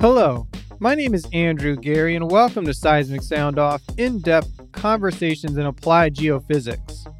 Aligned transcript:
Hello, 0.00 0.46
my 0.80 0.94
name 0.94 1.14
is 1.14 1.26
Andrew 1.32 1.76
Geary, 1.76 2.14
and 2.14 2.30
welcome 2.30 2.66
to 2.66 2.74
Seismic 2.74 3.22
Sound 3.22 3.58
Off 3.58 3.80
in 3.96 4.20
depth 4.20 4.70
conversations 4.72 5.56
in 5.56 5.64
applied 5.64 6.14
geophysics. 6.14 7.10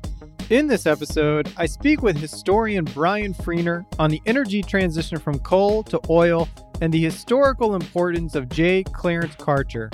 In 0.51 0.67
this 0.67 0.87
episode, 0.87 1.51
I 1.57 1.65
speak 1.65 2.03
with 2.03 2.19
historian 2.19 2.85
Brian 2.85 3.33
Frehner 3.33 3.87
on 3.99 4.11
the 4.11 4.21
energy 4.27 4.61
transition 4.61 5.19
from 5.19 5.39
coal 5.39 5.83
to 5.85 5.99
oil 6.11 6.47
and 6.83 6.93
the 6.93 7.03
historical 7.03 7.75
importance 7.75 8.35
of 8.35 8.51
J. 8.51 8.85
Clarence 8.85 9.35
Karcher. 9.37 9.91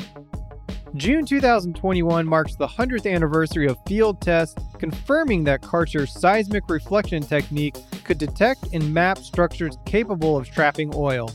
June 0.97 1.25
2021 1.25 2.27
marks 2.27 2.57
the 2.57 2.67
100th 2.67 3.09
anniversary 3.09 3.69
of 3.69 3.79
field 3.87 4.21
tests 4.21 4.61
confirming 4.79 5.45
that 5.45 5.63
Karcher's 5.63 6.13
seismic 6.13 6.69
reflection 6.69 7.23
technique 7.23 7.77
could 8.03 8.19
detect 8.19 8.67
and 8.73 8.93
map 8.93 9.19
structures 9.19 9.79
capable 9.87 10.37
of 10.37 10.51
trapping 10.51 10.93
oil. 10.97 11.31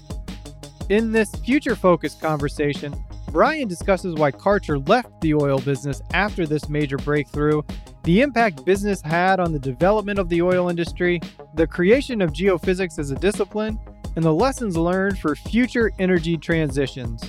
In 0.89 1.13
this 1.13 1.33
future 1.35 1.75
focused 1.75 2.19
conversation, 2.19 2.93
Brian 3.31 3.69
discusses 3.69 4.15
why 4.15 4.29
Karcher 4.29 4.85
left 4.89 5.09
the 5.21 5.33
oil 5.33 5.59
business 5.59 6.01
after 6.13 6.45
this 6.45 6.67
major 6.67 6.97
breakthrough, 6.97 7.61
the 8.03 8.21
impact 8.21 8.65
business 8.65 9.01
had 9.01 9.39
on 9.39 9.53
the 9.53 9.59
development 9.59 10.19
of 10.19 10.27
the 10.27 10.41
oil 10.41 10.67
industry, 10.67 11.21
the 11.53 11.65
creation 11.65 12.21
of 12.21 12.33
geophysics 12.33 12.99
as 12.99 13.11
a 13.11 13.15
discipline, 13.15 13.79
and 14.17 14.23
the 14.23 14.33
lessons 14.33 14.75
learned 14.75 15.17
for 15.17 15.35
future 15.35 15.91
energy 15.97 16.37
transitions. 16.37 17.23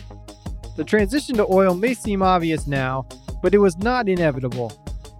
The 0.77 0.85
transition 0.85 1.37
to 1.37 1.47
oil 1.51 1.75
may 1.75 1.95
seem 1.95 2.23
obvious 2.23 2.67
now, 2.67 3.07
but 3.43 3.55
it 3.55 3.59
was 3.59 3.79
not 3.79 4.09
inevitable. 4.09 4.73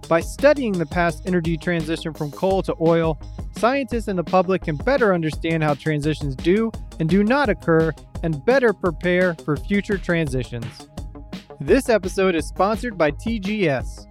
By 0.07 0.21
studying 0.21 0.73
the 0.73 0.85
past 0.85 1.23
energy 1.25 1.57
transition 1.57 2.13
from 2.13 2.31
coal 2.31 2.61
to 2.61 2.75
oil, 2.79 3.19
scientists 3.57 4.07
and 4.07 4.17
the 4.17 4.23
public 4.23 4.63
can 4.63 4.75
better 4.75 5.13
understand 5.15 5.63
how 5.63 5.73
transitions 5.73 6.35
do 6.35 6.71
and 6.99 7.09
do 7.09 7.23
not 7.23 7.49
occur 7.49 7.91
and 8.21 8.45
better 8.45 8.71
prepare 8.71 9.33
for 9.33 9.57
future 9.57 9.97
transitions. 9.97 10.87
This 11.59 11.89
episode 11.89 12.35
is 12.35 12.47
sponsored 12.47 12.95
by 12.95 13.11
TGS. 13.11 14.05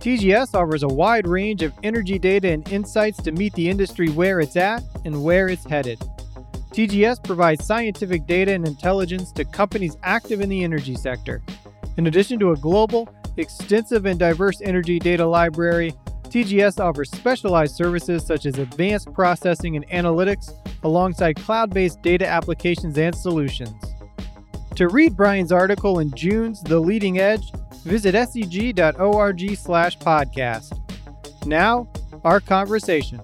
TGS 0.00 0.54
offers 0.54 0.82
a 0.82 0.88
wide 0.88 1.28
range 1.28 1.62
of 1.62 1.72
energy 1.84 2.18
data 2.18 2.48
and 2.48 2.66
insights 2.72 3.22
to 3.22 3.32
meet 3.32 3.52
the 3.54 3.68
industry 3.68 4.08
where 4.08 4.40
it's 4.40 4.56
at 4.56 4.82
and 5.04 5.22
where 5.22 5.48
it's 5.48 5.64
headed. 5.64 6.02
TGS 6.72 7.24
provides 7.24 7.66
scientific 7.66 8.26
data 8.26 8.52
and 8.52 8.66
intelligence 8.66 9.32
to 9.32 9.44
companies 9.44 9.96
active 10.02 10.40
in 10.40 10.48
the 10.48 10.62
energy 10.62 10.94
sector. 10.94 11.42
In 11.96 12.06
addition 12.06 12.38
to 12.40 12.52
a 12.52 12.56
global, 12.56 13.08
extensive, 13.36 14.06
and 14.06 14.18
diverse 14.18 14.60
energy 14.60 14.98
data 14.98 15.26
library, 15.26 15.92
TGS 16.24 16.78
offers 16.78 17.10
specialized 17.10 17.74
services 17.74 18.24
such 18.24 18.46
as 18.46 18.58
advanced 18.58 19.12
processing 19.12 19.74
and 19.74 19.86
analytics, 19.88 20.52
alongside 20.84 21.36
cloud 21.36 21.74
based 21.74 22.00
data 22.02 22.26
applications 22.26 22.96
and 22.98 23.14
solutions. 23.14 23.74
To 24.76 24.88
read 24.88 25.16
Brian's 25.16 25.52
article 25.52 25.98
in 25.98 26.14
June's 26.14 26.62
The 26.62 26.78
Leading 26.78 27.18
Edge, 27.18 27.52
visit 27.82 28.14
seg.org 28.14 29.56
slash 29.56 29.98
podcast. 29.98 30.78
Now, 31.46 31.88
our 32.24 32.40
conversation. 32.40 33.20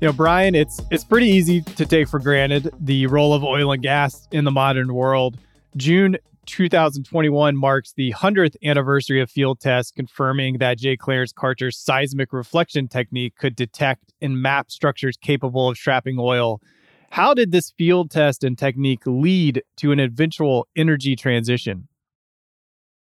You 0.00 0.08
know, 0.08 0.12
Brian, 0.14 0.54
it's 0.54 0.80
it's 0.90 1.04
pretty 1.04 1.26
easy 1.26 1.60
to 1.60 1.84
take 1.84 2.08
for 2.08 2.18
granted 2.18 2.72
the 2.80 3.06
role 3.06 3.34
of 3.34 3.44
oil 3.44 3.70
and 3.70 3.82
gas 3.82 4.26
in 4.32 4.44
the 4.44 4.50
modern 4.50 4.94
world. 4.94 5.36
June 5.76 6.16
2021 6.46 7.54
marks 7.54 7.92
the 7.92 8.10
100th 8.12 8.56
anniversary 8.64 9.20
of 9.20 9.30
field 9.30 9.60
tests 9.60 9.92
confirming 9.92 10.56
that 10.56 10.78
J. 10.78 10.96
Clarence 10.96 11.34
Karcher's 11.34 11.76
seismic 11.76 12.32
reflection 12.32 12.88
technique 12.88 13.36
could 13.36 13.54
detect 13.54 14.14
and 14.22 14.40
map 14.40 14.70
structures 14.70 15.18
capable 15.20 15.68
of 15.68 15.76
trapping 15.76 16.16
oil. 16.18 16.62
How 17.10 17.34
did 17.34 17.52
this 17.52 17.70
field 17.76 18.10
test 18.10 18.42
and 18.42 18.56
technique 18.56 19.02
lead 19.04 19.62
to 19.76 19.92
an 19.92 20.00
eventual 20.00 20.66
energy 20.74 21.14
transition? 21.14 21.88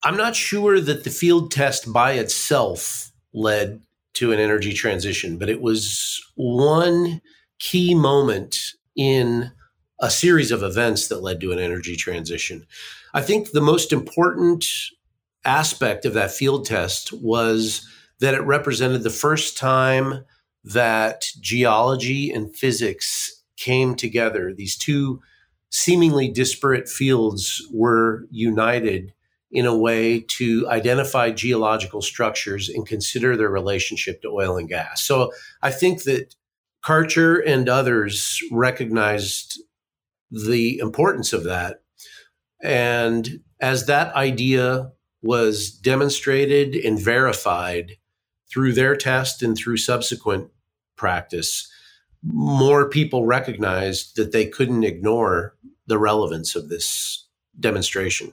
I'm 0.02 0.16
not 0.16 0.34
sure 0.34 0.80
that 0.80 1.04
the 1.04 1.10
field 1.10 1.52
test 1.52 1.92
by 1.92 2.14
itself 2.14 3.12
led 3.32 3.80
to 4.14 4.32
an 4.32 4.40
energy 4.40 4.72
transition, 4.72 5.38
but 5.38 5.48
it 5.48 5.60
was 5.60 6.20
one 6.34 7.20
key 7.58 7.94
moment 7.94 8.58
in 8.96 9.52
a 10.00 10.10
series 10.10 10.50
of 10.50 10.62
events 10.62 11.08
that 11.08 11.22
led 11.22 11.40
to 11.40 11.52
an 11.52 11.58
energy 11.58 11.96
transition. 11.96 12.66
I 13.14 13.20
think 13.20 13.50
the 13.50 13.60
most 13.60 13.92
important 13.92 14.66
aspect 15.44 16.04
of 16.04 16.14
that 16.14 16.30
field 16.30 16.66
test 16.66 17.12
was 17.12 17.86
that 18.20 18.34
it 18.34 18.42
represented 18.42 19.02
the 19.02 19.10
first 19.10 19.56
time 19.56 20.24
that 20.64 21.26
geology 21.40 22.30
and 22.30 22.54
physics 22.54 23.42
came 23.56 23.94
together. 23.94 24.52
These 24.52 24.76
two 24.76 25.20
seemingly 25.70 26.28
disparate 26.28 26.88
fields 26.88 27.66
were 27.72 28.26
united 28.30 29.12
in 29.50 29.66
a 29.66 29.76
way 29.76 30.20
to 30.20 30.68
identify 30.68 31.30
geological 31.30 32.00
structures 32.02 32.68
and 32.68 32.86
consider 32.86 33.36
their 33.36 33.50
relationship 33.50 34.22
to 34.22 34.28
oil 34.28 34.56
and 34.56 34.68
gas. 34.68 35.02
So 35.02 35.32
I 35.62 35.70
think 35.70 36.04
that 36.04 36.34
Karcher 36.84 37.42
and 37.44 37.68
others 37.68 38.40
recognized 38.52 39.60
the 40.30 40.78
importance 40.78 41.32
of 41.32 41.44
that. 41.44 41.82
And 42.62 43.40
as 43.60 43.86
that 43.86 44.14
idea 44.14 44.92
was 45.22 45.70
demonstrated 45.70 46.74
and 46.76 46.98
verified 46.98 47.96
through 48.50 48.72
their 48.72 48.96
test 48.96 49.42
and 49.42 49.56
through 49.56 49.76
subsequent 49.76 50.50
practice, 50.96 51.70
more 52.22 52.88
people 52.88 53.26
recognized 53.26 54.16
that 54.16 54.32
they 54.32 54.46
couldn't 54.46 54.84
ignore 54.84 55.56
the 55.86 55.98
relevance 55.98 56.54
of 56.54 56.68
this 56.68 57.26
demonstration. 57.58 58.32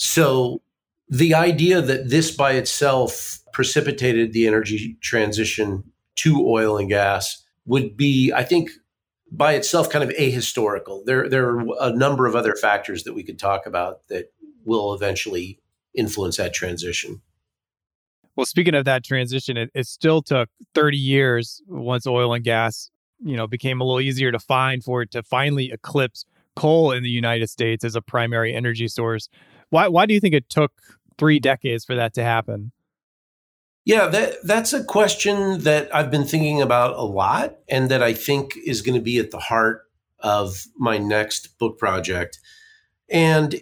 So 0.00 0.62
the 1.10 1.34
idea 1.34 1.82
that 1.82 2.08
this 2.08 2.34
by 2.34 2.52
itself 2.52 3.38
precipitated 3.52 4.32
the 4.32 4.46
energy 4.46 4.96
transition 5.02 5.84
to 6.16 6.48
oil 6.48 6.78
and 6.78 6.88
gas 6.88 7.44
would 7.66 7.98
be, 7.98 8.32
I 8.32 8.42
think, 8.42 8.70
by 9.30 9.52
itself 9.52 9.90
kind 9.90 10.02
of 10.02 10.16
ahistorical. 10.16 11.04
There, 11.04 11.28
there 11.28 11.50
are 11.50 11.66
a 11.80 11.94
number 11.94 12.26
of 12.26 12.34
other 12.34 12.54
factors 12.54 13.04
that 13.04 13.12
we 13.12 13.22
could 13.22 13.38
talk 13.38 13.66
about 13.66 14.08
that 14.08 14.32
will 14.64 14.94
eventually 14.94 15.60
influence 15.94 16.38
that 16.38 16.54
transition. 16.54 17.20
Well, 18.36 18.46
speaking 18.46 18.74
of 18.74 18.86
that 18.86 19.04
transition, 19.04 19.58
it, 19.58 19.70
it 19.74 19.86
still 19.86 20.22
took 20.22 20.48
30 20.74 20.96
years 20.96 21.60
once 21.68 22.06
oil 22.06 22.32
and 22.32 22.42
gas, 22.42 22.90
you 23.22 23.36
know, 23.36 23.46
became 23.46 23.82
a 23.82 23.84
little 23.84 24.00
easier 24.00 24.32
to 24.32 24.38
find 24.38 24.82
for 24.82 25.02
it 25.02 25.10
to 25.10 25.22
finally 25.22 25.70
eclipse 25.70 26.24
coal 26.56 26.92
in 26.92 27.02
the 27.02 27.10
United 27.10 27.50
States 27.50 27.84
as 27.84 27.94
a 27.94 28.00
primary 28.00 28.54
energy 28.54 28.88
source. 28.88 29.28
Why 29.70 29.88
why 29.88 30.06
do 30.06 30.14
you 30.14 30.20
think 30.20 30.34
it 30.34 30.48
took 30.48 30.72
three 31.18 31.40
decades 31.40 31.84
for 31.84 31.94
that 31.94 32.14
to 32.14 32.22
happen? 32.22 32.72
Yeah, 33.84 34.06
that 34.08 34.34
that's 34.44 34.72
a 34.72 34.84
question 34.84 35.60
that 35.60 35.94
I've 35.94 36.10
been 36.10 36.24
thinking 36.24 36.60
about 36.60 36.96
a 36.96 37.02
lot 37.02 37.56
and 37.68 37.90
that 37.90 38.02
I 38.02 38.12
think 38.12 38.56
is 38.66 38.82
going 38.82 38.94
to 38.94 39.00
be 39.00 39.18
at 39.18 39.30
the 39.30 39.38
heart 39.38 39.82
of 40.18 40.64
my 40.76 40.98
next 40.98 41.58
book 41.58 41.78
project. 41.78 42.38
And 43.08 43.54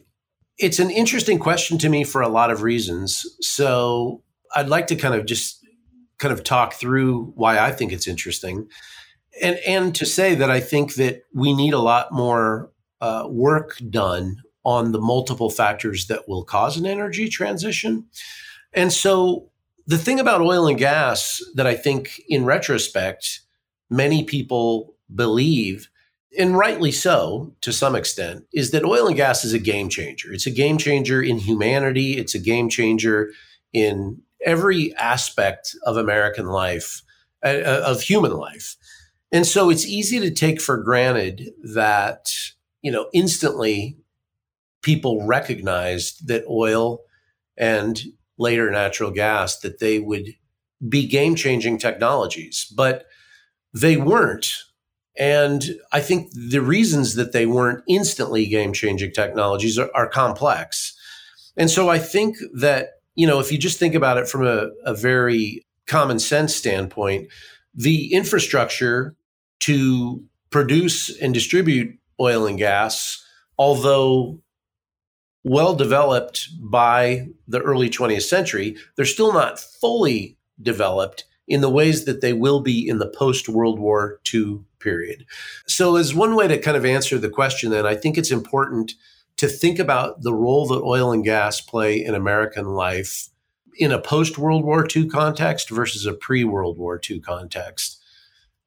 it's 0.58 0.80
an 0.80 0.90
interesting 0.90 1.38
question 1.38 1.78
to 1.78 1.88
me 1.88 2.02
for 2.02 2.20
a 2.20 2.28
lot 2.28 2.50
of 2.50 2.62
reasons. 2.62 3.24
So 3.40 4.22
I'd 4.56 4.68
like 4.68 4.88
to 4.88 4.96
kind 4.96 5.14
of 5.14 5.24
just 5.24 5.64
kind 6.18 6.32
of 6.32 6.42
talk 6.42 6.74
through 6.74 7.32
why 7.36 7.58
I 7.58 7.70
think 7.70 7.92
it's 7.92 8.08
interesting. 8.08 8.68
And 9.40 9.58
and 9.66 9.94
to 9.94 10.04
say 10.04 10.34
that 10.34 10.50
I 10.50 10.60
think 10.60 10.94
that 10.94 11.22
we 11.32 11.54
need 11.54 11.74
a 11.74 11.78
lot 11.78 12.12
more 12.12 12.72
uh, 13.00 13.26
work 13.28 13.78
done 13.88 14.42
on 14.64 14.92
the 14.92 15.00
multiple 15.00 15.50
factors 15.50 16.06
that 16.06 16.28
will 16.28 16.44
cause 16.44 16.76
an 16.76 16.86
energy 16.86 17.28
transition. 17.28 18.06
And 18.72 18.92
so 18.92 19.50
the 19.86 19.98
thing 19.98 20.20
about 20.20 20.42
oil 20.42 20.66
and 20.66 20.78
gas 20.78 21.42
that 21.54 21.66
I 21.66 21.74
think 21.74 22.20
in 22.28 22.44
retrospect, 22.44 23.40
many 23.88 24.22
people 24.22 24.94
believe, 25.14 25.88
and 26.38 26.56
rightly 26.56 26.92
so 26.92 27.54
to 27.62 27.72
some 27.72 27.96
extent, 27.96 28.44
is 28.52 28.70
that 28.72 28.84
oil 28.84 29.06
and 29.06 29.16
gas 29.16 29.44
is 29.44 29.54
a 29.54 29.58
game 29.58 29.88
changer. 29.88 30.32
It's 30.32 30.46
a 30.46 30.50
game 30.50 30.76
changer 30.76 31.22
in 31.22 31.38
humanity, 31.38 32.18
it's 32.18 32.34
a 32.34 32.38
game 32.38 32.68
changer 32.68 33.30
in 33.72 34.20
every 34.44 34.94
aspect 34.96 35.74
of 35.84 35.96
American 35.96 36.46
life, 36.46 37.02
uh, 37.44 37.48
uh 37.48 37.82
of 37.86 38.02
human 38.02 38.32
life. 38.32 38.76
And 39.32 39.46
so 39.46 39.70
it's 39.70 39.86
easy 39.86 40.20
to 40.20 40.30
take 40.30 40.60
for 40.60 40.76
granted 40.76 41.52
that, 41.62 42.30
you 42.82 42.90
know, 42.90 43.08
instantly 43.12 43.96
people 44.82 45.26
recognized 45.26 46.28
that 46.28 46.44
oil 46.48 47.00
and 47.56 48.00
later 48.38 48.70
natural 48.70 49.10
gas 49.10 49.58
that 49.60 49.80
they 49.80 49.98
would 49.98 50.28
be 50.88 51.06
game 51.06 51.34
changing 51.34 51.78
technologies, 51.78 52.72
but 52.76 53.06
they 53.74 53.96
weren't. 53.96 54.52
And 55.18 55.64
I 55.92 56.00
think 56.00 56.30
the 56.32 56.60
reasons 56.60 57.16
that 57.16 57.32
they 57.32 57.46
weren't 57.46 57.82
instantly 57.88 58.46
game 58.46 58.72
changing 58.72 59.12
technologies 59.12 59.78
are, 59.78 59.90
are, 59.94 60.08
complex. 60.08 60.96
And 61.56 61.68
so 61.68 61.88
I 61.88 61.98
think 61.98 62.36
that, 62.54 62.90
you 63.16 63.26
know, 63.26 63.40
if 63.40 63.50
you 63.50 63.58
just 63.58 63.80
think 63.80 63.96
about 63.96 64.18
it 64.18 64.28
from 64.28 64.46
a, 64.46 64.68
a 64.84 64.94
very 64.94 65.66
common 65.86 66.20
sense 66.20 66.54
standpoint, 66.54 67.28
the 67.74 68.12
infrastructure 68.12 69.16
to 69.60 70.22
produce 70.50 71.16
and 71.20 71.34
distribute 71.34 71.98
oil 72.20 72.46
and 72.46 72.58
gas, 72.58 73.24
although 73.58 74.40
well 75.44 75.74
developed 75.74 76.48
by 76.60 77.28
the 77.46 77.60
early 77.60 77.88
20th 77.88 78.22
century, 78.22 78.76
they're 78.96 79.04
still 79.04 79.32
not 79.32 79.58
fully 79.58 80.36
developed 80.60 81.24
in 81.46 81.60
the 81.60 81.70
ways 81.70 82.04
that 82.04 82.20
they 82.20 82.32
will 82.32 82.60
be 82.60 82.86
in 82.86 82.98
the 82.98 83.08
post 83.08 83.48
World 83.48 83.78
War 83.78 84.20
II 84.32 84.60
period. 84.78 85.24
So, 85.66 85.96
as 85.96 86.14
one 86.14 86.34
way 86.34 86.46
to 86.48 86.58
kind 86.58 86.76
of 86.76 86.84
answer 86.84 87.18
the 87.18 87.30
question, 87.30 87.70
then, 87.70 87.86
I 87.86 87.94
think 87.94 88.18
it's 88.18 88.30
important 88.30 88.92
to 89.38 89.48
think 89.48 89.78
about 89.78 90.22
the 90.22 90.34
role 90.34 90.66
that 90.68 90.82
oil 90.82 91.12
and 91.12 91.24
gas 91.24 91.60
play 91.60 92.04
in 92.04 92.14
American 92.14 92.66
life 92.66 93.28
in 93.76 93.92
a 93.92 94.00
post 94.00 94.36
World 94.36 94.64
War 94.64 94.86
II 94.94 95.08
context 95.08 95.70
versus 95.70 96.04
a 96.04 96.12
pre 96.12 96.44
World 96.44 96.78
War 96.78 97.00
II 97.08 97.20
context. 97.20 98.02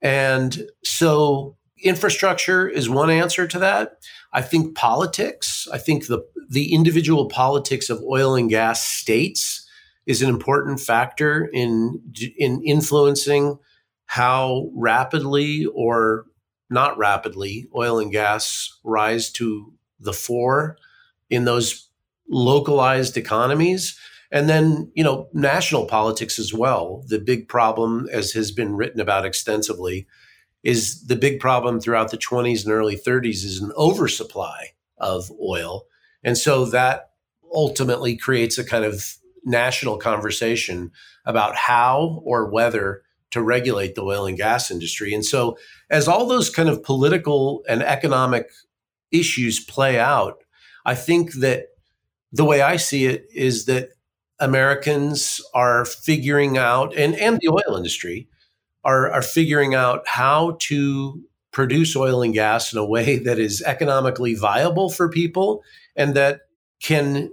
And 0.02 0.68
so, 0.84 1.56
infrastructure 1.84 2.68
is 2.68 2.90
one 2.90 3.10
answer 3.10 3.48
to 3.48 3.60
that. 3.60 4.00
I 4.34 4.42
think 4.42 4.76
politics, 4.76 5.68
I 5.72 5.78
think 5.78 6.08
the, 6.08 6.24
the 6.50 6.74
individual 6.74 7.28
politics 7.28 7.90
of 7.90 8.02
oil 8.04 8.36
and 8.36 8.50
gas 8.50 8.86
states 8.86 9.68
is 10.06 10.22
an 10.22 10.30
important 10.30 10.80
factor 10.80 11.50
in, 11.54 12.02
in 12.38 12.62
influencing 12.64 13.60
how 14.06 14.70
rapidly 14.74 15.66
or 15.74 16.26
not 16.70 16.98
rapidly 16.98 17.68
oil 17.76 18.00
and 18.00 18.12
gas 18.12 18.80
rise 18.84 19.30
to 19.32 19.74
the 20.00 20.14
fore 20.14 20.78
in 21.30 21.46
those 21.46 21.90
localized 22.30 23.18
economies. 23.18 23.98
And 24.32 24.50
then, 24.50 24.92
you 24.96 25.04
know, 25.04 25.28
national 25.34 25.86
politics 25.86 26.40
as 26.40 26.54
well. 26.54 27.04
The 27.08 27.20
big 27.20 27.50
problem, 27.50 28.08
as 28.12 28.32
has 28.32 28.52
been 28.52 28.76
written 28.76 29.02
about 29.02 29.26
extensively, 29.26 30.08
is 30.64 31.06
the 31.08 31.16
big 31.16 31.40
problem 31.40 31.80
throughout 31.80 32.12
the 32.12 32.18
20s 32.18 32.64
and 32.64 32.74
early 32.74 32.96
30s 32.96 33.44
is 33.44 33.62
an 33.62 33.72
oversupply 33.78 34.70
of 34.98 35.32
oil. 35.42 35.86
And 36.24 36.38
so 36.38 36.66
that 36.66 37.12
ultimately 37.54 38.16
creates 38.16 38.58
a 38.58 38.64
kind 38.64 38.86
of 38.86 39.16
national 39.44 39.98
conversation 39.98 40.92
about 41.26 41.56
how 41.56 42.22
or 42.24 42.50
whether 42.50 43.02
to 43.32 43.42
regulate 43.42 43.96
the 43.96 44.04
oil 44.04 44.26
and 44.26 44.38
gas 44.38 44.70
industry. 44.70 45.14
And 45.14 45.26
so, 45.26 45.58
as 45.90 46.08
all 46.08 46.28
those 46.28 46.50
kind 46.50 46.70
of 46.70 46.84
political 46.84 47.64
and 47.68 47.82
economic 47.82 48.50
issues 49.12 49.60
play 49.60 49.98
out, 49.98 50.44
I 50.86 50.96
think 50.96 51.34
that 51.36 51.68
the 52.32 52.46
way 52.46 52.62
I 52.62 52.76
see 52.76 53.06
it 53.06 53.26
is 53.34 53.66
that 53.66 53.90
Americans 54.40 55.42
are 55.54 55.86
figuring 55.86 56.58
out, 56.58 56.96
and, 56.96 57.16
and 57.16 57.40
the 57.40 57.50
oil 57.50 57.78
industry 57.78 58.28
are, 58.84 59.12
are 59.12 59.22
figuring 59.22 59.76
out 59.76 60.08
how 60.08 60.58
to 60.60 61.24
produce 61.52 61.96
oil 61.96 62.22
and 62.22 62.34
gas 62.34 62.74
in 62.74 62.80
a 62.80 62.86
way 62.86 63.18
that 63.24 63.40
is 63.40 63.62
economically 63.64 64.36
viable 64.36 64.90
for 64.90 65.10
people 65.10 65.64
and 65.96 66.16
that 66.16 66.42
can 66.82 67.32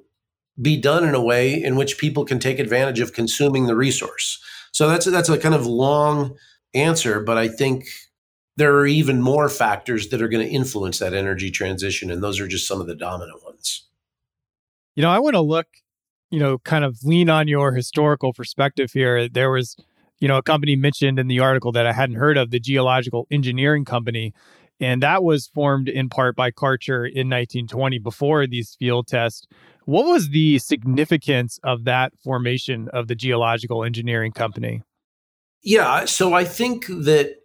be 0.60 0.76
done 0.76 1.04
in 1.04 1.14
a 1.14 1.22
way 1.22 1.54
in 1.54 1.76
which 1.76 1.98
people 1.98 2.24
can 2.24 2.38
take 2.38 2.58
advantage 2.58 3.00
of 3.00 3.12
consuming 3.12 3.66
the 3.66 3.76
resource. 3.76 4.42
So 4.72 4.88
that's 4.88 5.06
that's 5.06 5.28
a 5.28 5.38
kind 5.38 5.54
of 5.54 5.66
long 5.66 6.36
answer, 6.74 7.20
but 7.20 7.38
I 7.38 7.48
think 7.48 7.86
there 8.56 8.74
are 8.74 8.86
even 8.86 9.22
more 9.22 9.48
factors 9.48 10.08
that 10.08 10.20
are 10.20 10.28
going 10.28 10.46
to 10.46 10.52
influence 10.52 10.98
that 10.98 11.14
energy 11.14 11.50
transition 11.50 12.10
and 12.10 12.22
those 12.22 12.40
are 12.40 12.48
just 12.48 12.66
some 12.66 12.80
of 12.80 12.88
the 12.88 12.94
dominant 12.94 13.42
ones. 13.44 13.86
You 14.96 15.02
know, 15.02 15.10
I 15.10 15.20
want 15.20 15.34
to 15.34 15.40
look, 15.40 15.68
you 16.30 16.40
know, 16.40 16.58
kind 16.58 16.84
of 16.84 16.98
lean 17.04 17.30
on 17.30 17.46
your 17.46 17.72
historical 17.72 18.32
perspective 18.32 18.92
here. 18.92 19.28
There 19.28 19.52
was 19.52 19.76
you 20.20 20.29
know, 20.29 20.37
a 20.37 20.43
company 20.43 20.76
mentioned 20.76 21.19
in 21.19 21.29
the 21.29 21.41
article 21.41 21.73
that 21.73 21.87
I 21.87 21.93
hadn't 21.93 22.17
heard 22.17 22.37
of, 22.37 22.50
the 22.50 22.61
Geological 22.61 23.26
Engineering 23.31 23.85
Company. 23.85 24.35
And 24.81 25.03
that 25.03 25.25
was 25.25 25.49
formed 25.49 25.88
in 25.88 26.09
part 26.09 26.37
by 26.37 26.50
Karcher 26.50 27.05
in 27.05 27.29
1920 27.29 27.99
before 27.99 28.47
these 28.47 28.76
field 28.79 29.09
tests. 29.09 29.47
What 29.85 30.06
was 30.06 30.31
the 30.31 30.59
significance 30.59 31.59
of 31.65 31.85
that 31.85 32.12
formation 32.23 32.88
of 32.93 33.09
the 33.09 33.15
Geological 33.15 33.85
Engineering 33.85 34.32
Company? 34.32 34.82
Yeah, 35.62 36.05
so 36.05 36.35
I 36.35 36.44
think 36.44 36.87
that 36.87 37.37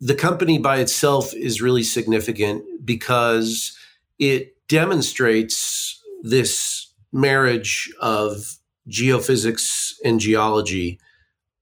the 0.00 0.14
company 0.14 0.58
by 0.58 0.78
itself 0.78 1.32
is 1.32 1.62
really 1.62 1.82
significant 1.82 2.64
because 2.84 3.76
it 4.18 4.56
demonstrates 4.68 6.00
this 6.22 6.92
marriage 7.12 7.90
of 8.00 8.56
geophysics 8.88 9.92
and 10.04 10.18
geology 10.18 10.98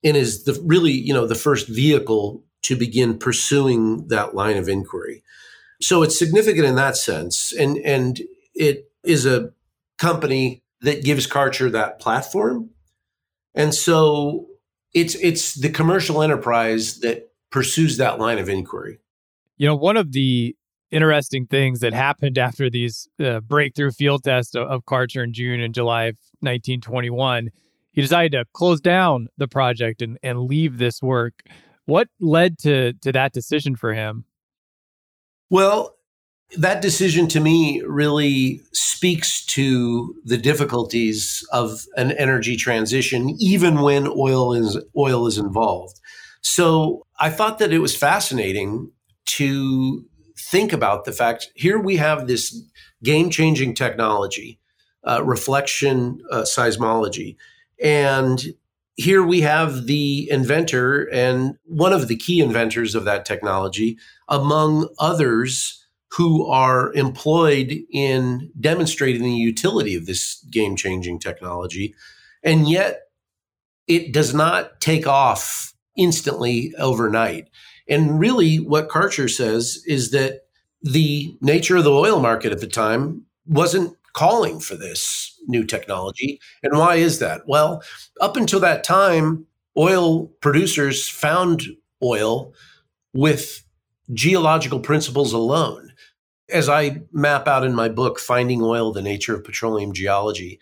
and 0.02 0.17
is 0.17 0.44
the 0.44 0.61
really 0.64 0.93
you 0.93 1.12
know 1.12 1.26
the 1.26 1.35
first 1.35 1.69
vehicle 1.69 2.44
to 2.62 2.76
begin 2.76 3.19
pursuing 3.19 4.06
that 4.08 4.35
line 4.35 4.56
of 4.56 4.69
inquiry. 4.69 5.23
So 5.82 6.02
it's 6.02 6.19
significant 6.19 6.67
in 6.67 6.75
that 6.76 6.97
sense 6.97 7.52
and 7.52 7.79
and 7.79 8.20
it 8.55 8.91
is 9.05 9.26
a 9.26 9.50
company 9.99 10.62
that 10.82 11.05
gives 11.05 11.26
karcher 11.26 11.70
that 11.73 12.00
platform. 12.00 12.70
And 13.55 13.75
so 13.75 14.47
it's 14.94 15.14
it's 15.17 15.55
the 15.55 15.70
commercial 15.70 16.23
enterprise 16.23 17.00
that 17.00 17.31
pursues 17.50 17.97
that 17.97 18.19
line 18.19 18.38
of 18.38 18.49
inquiry. 18.49 18.99
You 19.56 19.67
know 19.67 19.76
one 19.76 19.97
of 19.97 20.12
the 20.12 20.56
interesting 20.91 21.47
things 21.47 21.81
that 21.81 21.93
happened 21.93 22.38
after 22.38 22.69
these 22.69 23.08
uh, 23.23 23.41
breakthrough 23.41 23.93
field 23.93 24.25
tests 24.25 24.55
of, 24.55 24.67
of 24.67 24.85
karcher 24.85 25.23
in 25.23 25.32
june 25.32 25.61
and 25.61 25.73
july 25.73 26.05
of 26.05 26.17
1921 26.41 27.50
he 27.93 28.01
decided 28.01 28.33
to 28.33 28.45
close 28.53 28.81
down 28.81 29.29
the 29.37 29.49
project 29.49 30.03
and, 30.03 30.19
and 30.23 30.45
leave 30.45 30.79
this 30.79 31.03
work. 31.03 31.43
What 31.87 32.09
led 32.21 32.59
to 32.59 32.93
to 32.95 33.13
that 33.13 33.33
decision 33.33 33.77
for 33.77 33.95
him? 33.95 34.25
Well, 35.49 35.97
that 36.57 36.83
decision 36.83 37.29
to 37.29 37.41
me 37.41 37.83
really 37.87 38.61
speaks 38.73 39.45
to 39.47 40.15
the 40.25 40.37
difficulties 40.37 41.47
of 41.53 41.85
an 41.97 42.13
energy 42.13 42.57
transition, 42.57 43.37
even 43.41 43.81
when 43.81 44.07
oil 44.07 44.53
is 44.53 44.79
oil 44.97 45.27
is 45.27 45.39
involved. 45.39 46.01
So 46.43 47.07
I 47.19 47.31
thought 47.31 47.59
that 47.59 47.73
it 47.73 47.79
was 47.79 47.97
fascinating 47.97 48.91
to 49.27 50.05
think 50.39 50.73
about 50.73 51.05
the 51.05 51.13
fact 51.13 51.51
here 51.55 51.79
we 51.79 51.97
have 51.97 52.27
this 52.27 52.63
game 53.03 53.31
changing 53.31 53.75
technology, 53.75 54.59
uh, 55.07 55.23
reflection 55.25 56.21
uh, 56.31 56.43
seismology 56.43 57.37
and 57.82 58.55
here 58.97 59.23
we 59.23 59.41
have 59.41 59.87
the 59.87 60.29
inventor 60.31 61.05
and 61.11 61.56
one 61.65 61.93
of 61.93 62.09
the 62.09 62.17
key 62.17 62.41
inventors 62.41 62.94
of 62.94 63.05
that 63.05 63.25
technology, 63.25 63.99
among 64.28 64.88
others 64.99 65.87
who 66.12 66.47
are 66.47 66.93
employed 66.95 67.78
in 67.90 68.50
demonstrating 68.61 69.23
the 69.23 69.33
utility 69.33 69.95
of 69.95 70.07
this 70.07 70.45
game 70.50 70.76
changing 70.76 71.19
technology. 71.19 71.95
And 72.43 72.69
yet 72.69 73.02
it 73.87 74.12
does 74.12 74.35
not 74.35 74.81
take 74.81 75.07
off 75.07 75.73
instantly 75.97 76.75
overnight. 76.78 77.49
And 77.88 78.21
really, 78.21 78.57
what 78.57 78.88
Karcher 78.88 79.31
says 79.31 79.83
is 79.87 80.11
that 80.11 80.43
the 80.83 81.37
nature 81.40 81.76
of 81.76 81.85
the 81.85 81.93
oil 81.93 82.21
market 82.21 82.52
at 82.52 82.61
the 82.61 82.66
time 82.66 83.25
wasn't 83.47 83.97
calling 84.12 84.61
for 84.61 84.76
this 84.76 85.38
new 85.47 85.64
technology. 85.64 86.40
And 86.62 86.76
why 86.76 86.97
is 86.97 87.19
that? 87.19 87.43
Well, 87.47 87.83
up 88.21 88.37
until 88.37 88.61
that 88.61 88.85
time, 88.85 89.47
oil 89.76 90.26
producers 90.40 91.09
found 91.09 91.62
oil 92.02 92.52
with 93.12 93.64
geological 94.12 94.81
principles 94.81 95.33
alone. 95.33 95.93
As 96.49 96.69
I 96.69 97.02
map 97.12 97.47
out 97.47 97.64
in 97.64 97.75
my 97.75 97.88
book, 97.88 98.19
Finding 98.19 98.62
Oil 98.62 98.93
The 98.93 99.02
Nature 99.02 99.37
of 99.37 99.45
Petroleum 99.45 99.93
Geology, 99.93 100.59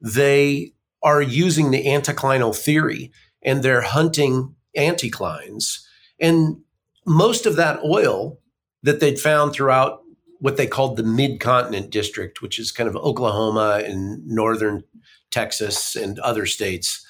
they 0.00 0.72
are 1.02 1.20
using 1.20 1.70
the 1.70 1.84
anticlinal 1.84 2.56
theory 2.56 3.10
and 3.42 3.62
they're 3.62 3.82
hunting 3.82 4.54
anticlines. 4.76 5.80
And 6.20 6.58
most 7.06 7.46
of 7.46 7.56
that 7.56 7.80
oil 7.84 8.38
that 8.82 9.00
they'd 9.00 9.18
found 9.18 9.52
throughout 9.52 10.01
what 10.42 10.56
they 10.56 10.66
called 10.66 10.96
the 10.96 11.04
mid 11.04 11.38
continent 11.38 11.90
district, 11.90 12.42
which 12.42 12.58
is 12.58 12.72
kind 12.72 12.88
of 12.88 12.96
Oklahoma 12.96 13.80
and 13.84 14.26
northern 14.26 14.82
Texas 15.30 15.94
and 15.94 16.18
other 16.18 16.46
states. 16.46 17.06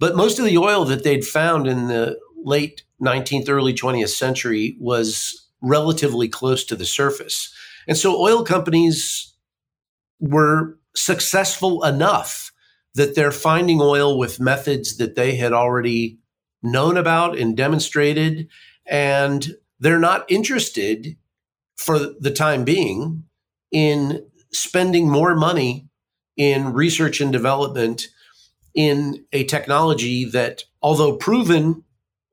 But 0.00 0.16
most 0.16 0.40
of 0.40 0.44
the 0.44 0.58
oil 0.58 0.84
that 0.86 1.04
they'd 1.04 1.24
found 1.24 1.68
in 1.68 1.86
the 1.86 2.18
late 2.42 2.82
19th, 3.00 3.48
early 3.48 3.74
20th 3.74 4.08
century 4.08 4.76
was 4.80 5.48
relatively 5.62 6.26
close 6.26 6.64
to 6.64 6.74
the 6.74 6.84
surface. 6.84 7.54
And 7.86 7.96
so 7.96 8.20
oil 8.20 8.42
companies 8.42 9.32
were 10.18 10.76
successful 10.96 11.84
enough 11.84 12.50
that 12.96 13.14
they're 13.14 13.30
finding 13.30 13.80
oil 13.80 14.18
with 14.18 14.40
methods 14.40 14.96
that 14.96 15.14
they 15.14 15.36
had 15.36 15.52
already 15.52 16.18
known 16.60 16.96
about 16.96 17.38
and 17.38 17.56
demonstrated. 17.56 18.48
And 18.84 19.54
they're 19.78 20.00
not 20.00 20.28
interested 20.28 21.16
for 21.84 21.98
the 21.98 22.30
time 22.30 22.64
being 22.64 23.24
in 23.70 24.26
spending 24.52 25.10
more 25.10 25.34
money 25.34 25.88
in 26.36 26.72
research 26.72 27.20
and 27.20 27.32
development 27.32 28.08
in 28.74 29.24
a 29.32 29.44
technology 29.44 30.24
that, 30.24 30.64
although 30.82 31.16
proven 31.16 31.84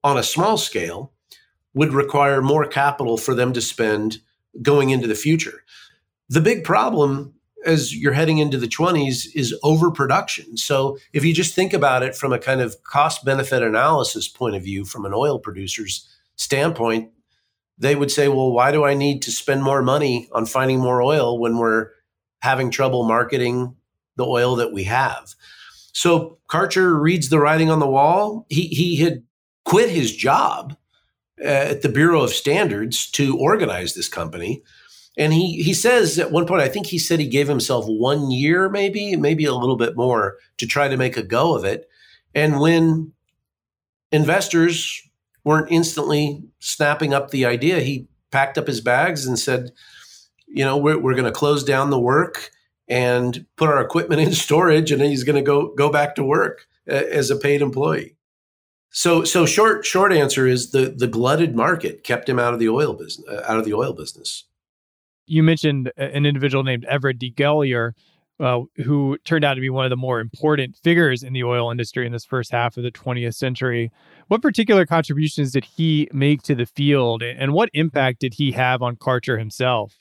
on 0.03 0.17
a 0.17 0.23
small 0.23 0.57
scale 0.57 1.11
would 1.73 1.93
require 1.93 2.41
more 2.41 2.65
capital 2.65 3.17
for 3.17 3.33
them 3.35 3.53
to 3.53 3.61
spend 3.61 4.17
going 4.61 4.89
into 4.89 5.07
the 5.07 5.15
future. 5.15 5.63
The 6.29 6.41
big 6.41 6.63
problem 6.63 7.33
as 7.65 7.95
you're 7.95 8.13
heading 8.13 8.39
into 8.39 8.57
the 8.57 8.67
20s 8.67 9.27
is 9.35 9.55
overproduction. 9.63 10.57
So 10.57 10.97
if 11.13 11.23
you 11.23 11.33
just 11.33 11.53
think 11.53 11.73
about 11.73 12.03
it 12.03 12.15
from 12.15 12.33
a 12.33 12.39
kind 12.39 12.61
of 12.61 12.81
cost 12.83 13.23
benefit 13.23 13.61
analysis 13.61 14.27
point 14.27 14.55
of 14.55 14.63
view 14.63 14.83
from 14.85 15.05
an 15.05 15.13
oil 15.13 15.39
producer's 15.39 16.07
standpoint, 16.37 17.11
they 17.81 17.95
would 17.95 18.11
say, 18.11 18.27
well, 18.27 18.51
why 18.51 18.71
do 18.71 18.85
I 18.85 18.93
need 18.93 19.23
to 19.23 19.31
spend 19.31 19.63
more 19.63 19.81
money 19.81 20.29
on 20.31 20.45
finding 20.45 20.79
more 20.79 21.01
oil 21.01 21.39
when 21.39 21.57
we're 21.57 21.89
having 22.41 22.69
trouble 22.69 23.03
marketing 23.03 23.75
the 24.15 24.25
oil 24.25 24.55
that 24.57 24.71
we 24.71 24.83
have? 24.83 25.33
So 25.91 26.37
Karcher 26.47 27.01
reads 27.01 27.29
the 27.29 27.39
writing 27.39 27.71
on 27.71 27.79
the 27.79 27.87
wall. 27.87 28.45
He, 28.49 28.67
he 28.67 28.97
had 28.97 29.23
quit 29.65 29.89
his 29.89 30.15
job 30.15 30.77
uh, 31.43 31.47
at 31.47 31.81
the 31.81 31.89
Bureau 31.89 32.21
of 32.21 32.29
Standards 32.29 33.09
to 33.11 33.37
organize 33.37 33.95
this 33.95 34.07
company. 34.07 34.63
And 35.17 35.33
he 35.33 35.61
he 35.61 35.73
says 35.73 36.17
at 36.19 36.31
one 36.31 36.45
point, 36.45 36.61
I 36.61 36.69
think 36.69 36.85
he 36.85 36.97
said 36.97 37.19
he 37.19 37.27
gave 37.27 37.47
himself 37.47 37.85
one 37.85 38.31
year, 38.31 38.69
maybe, 38.69 39.17
maybe 39.17 39.43
a 39.43 39.53
little 39.53 39.75
bit 39.75 39.97
more, 39.97 40.37
to 40.57 40.65
try 40.65 40.87
to 40.87 40.97
make 40.97 41.17
a 41.17 41.23
go 41.23 41.53
of 41.53 41.65
it. 41.65 41.89
And 42.33 42.61
when 42.61 43.11
investors 44.11 45.01
weren't 45.43 45.71
instantly 45.71 46.43
snapping 46.59 47.13
up 47.13 47.31
the 47.31 47.45
idea, 47.45 47.79
he 47.79 48.07
packed 48.31 48.57
up 48.57 48.67
his 48.67 48.81
bags 48.81 49.25
and 49.25 49.37
said, 49.37 49.71
you 50.47 50.63
know, 50.63 50.77
we're, 50.77 50.99
we're 50.99 51.13
going 51.15 51.25
to 51.25 51.31
close 51.31 51.63
down 51.63 51.89
the 51.89 51.99
work 51.99 52.51
and 52.87 53.45
put 53.55 53.69
our 53.69 53.81
equipment 53.81 54.21
in 54.21 54.31
storage, 54.33 54.91
and 54.91 55.01
he's 55.01 55.23
going 55.23 55.35
to 55.35 55.41
go 55.41 55.73
go 55.75 55.89
back 55.89 56.15
to 56.15 56.23
work 56.23 56.67
as 56.87 57.31
a 57.31 57.35
paid 57.35 57.61
employee. 57.61 58.15
So, 58.89 59.23
so 59.23 59.45
short 59.45 59.85
short 59.85 60.11
answer 60.11 60.45
is 60.45 60.71
the 60.71 60.93
the 60.95 61.07
glutted 61.07 61.55
market 61.55 62.03
kept 62.03 62.27
him 62.27 62.37
out 62.37 62.53
of 62.53 62.59
the 62.59 62.69
oil 62.69 62.93
business. 62.93 63.25
Out 63.47 63.57
of 63.57 63.65
the 63.65 63.73
oil 63.73 63.93
business. 63.93 64.45
You 65.25 65.43
mentioned 65.43 65.91
an 65.95 66.25
individual 66.25 66.63
named 66.63 66.83
Everett 66.85 67.17
DeGolyer, 67.17 67.93
uh, 68.41 68.61
who 68.83 69.17
turned 69.23 69.45
out 69.45 69.53
to 69.53 69.61
be 69.61 69.69
one 69.69 69.85
of 69.85 69.89
the 69.89 69.95
more 69.95 70.19
important 70.19 70.75
figures 70.75 71.23
in 71.23 71.31
the 71.31 71.43
oil 71.43 71.71
industry 71.71 72.05
in 72.05 72.11
this 72.11 72.25
first 72.25 72.51
half 72.51 72.75
of 72.75 72.83
the 72.83 72.91
20th 72.91 73.35
century. 73.35 73.91
What 74.31 74.41
particular 74.41 74.85
contributions 74.85 75.51
did 75.51 75.65
he 75.65 76.07
make 76.13 76.41
to 76.43 76.55
the 76.55 76.65
field, 76.65 77.21
and 77.21 77.51
what 77.51 77.67
impact 77.73 78.21
did 78.21 78.35
he 78.35 78.53
have 78.53 78.81
on 78.81 78.95
Karcher 78.95 79.37
himself? 79.37 79.97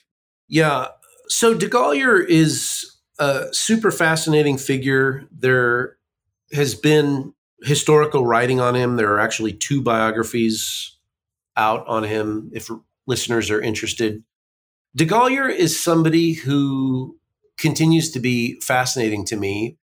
Yeah, 0.47 0.87
so 1.27 1.53
de 1.53 1.67
DeGolyer 1.67 2.25
is 2.25 2.89
a 3.19 3.47
super 3.51 3.91
fascinating 3.91 4.57
figure. 4.57 5.27
There 5.37 5.97
has 6.53 6.75
been 6.75 7.33
historical 7.63 8.25
writing 8.25 8.61
on 8.61 8.73
him. 8.73 8.95
There 8.95 9.11
are 9.11 9.19
actually 9.19 9.51
two 9.51 9.81
biographies 9.81 10.97
out 11.57 11.85
on 11.85 12.05
him 12.05 12.51
if 12.53 12.69
listeners 13.07 13.51
are 13.51 13.59
interested. 13.61 14.23
De 14.95 15.05
DeGolyer 15.05 15.53
is 15.53 15.77
somebody 15.77 16.31
who 16.31 17.19
continues 17.57 18.09
to 18.11 18.21
be 18.21 18.61
fascinating 18.61 19.25
to 19.25 19.35
me 19.35 19.77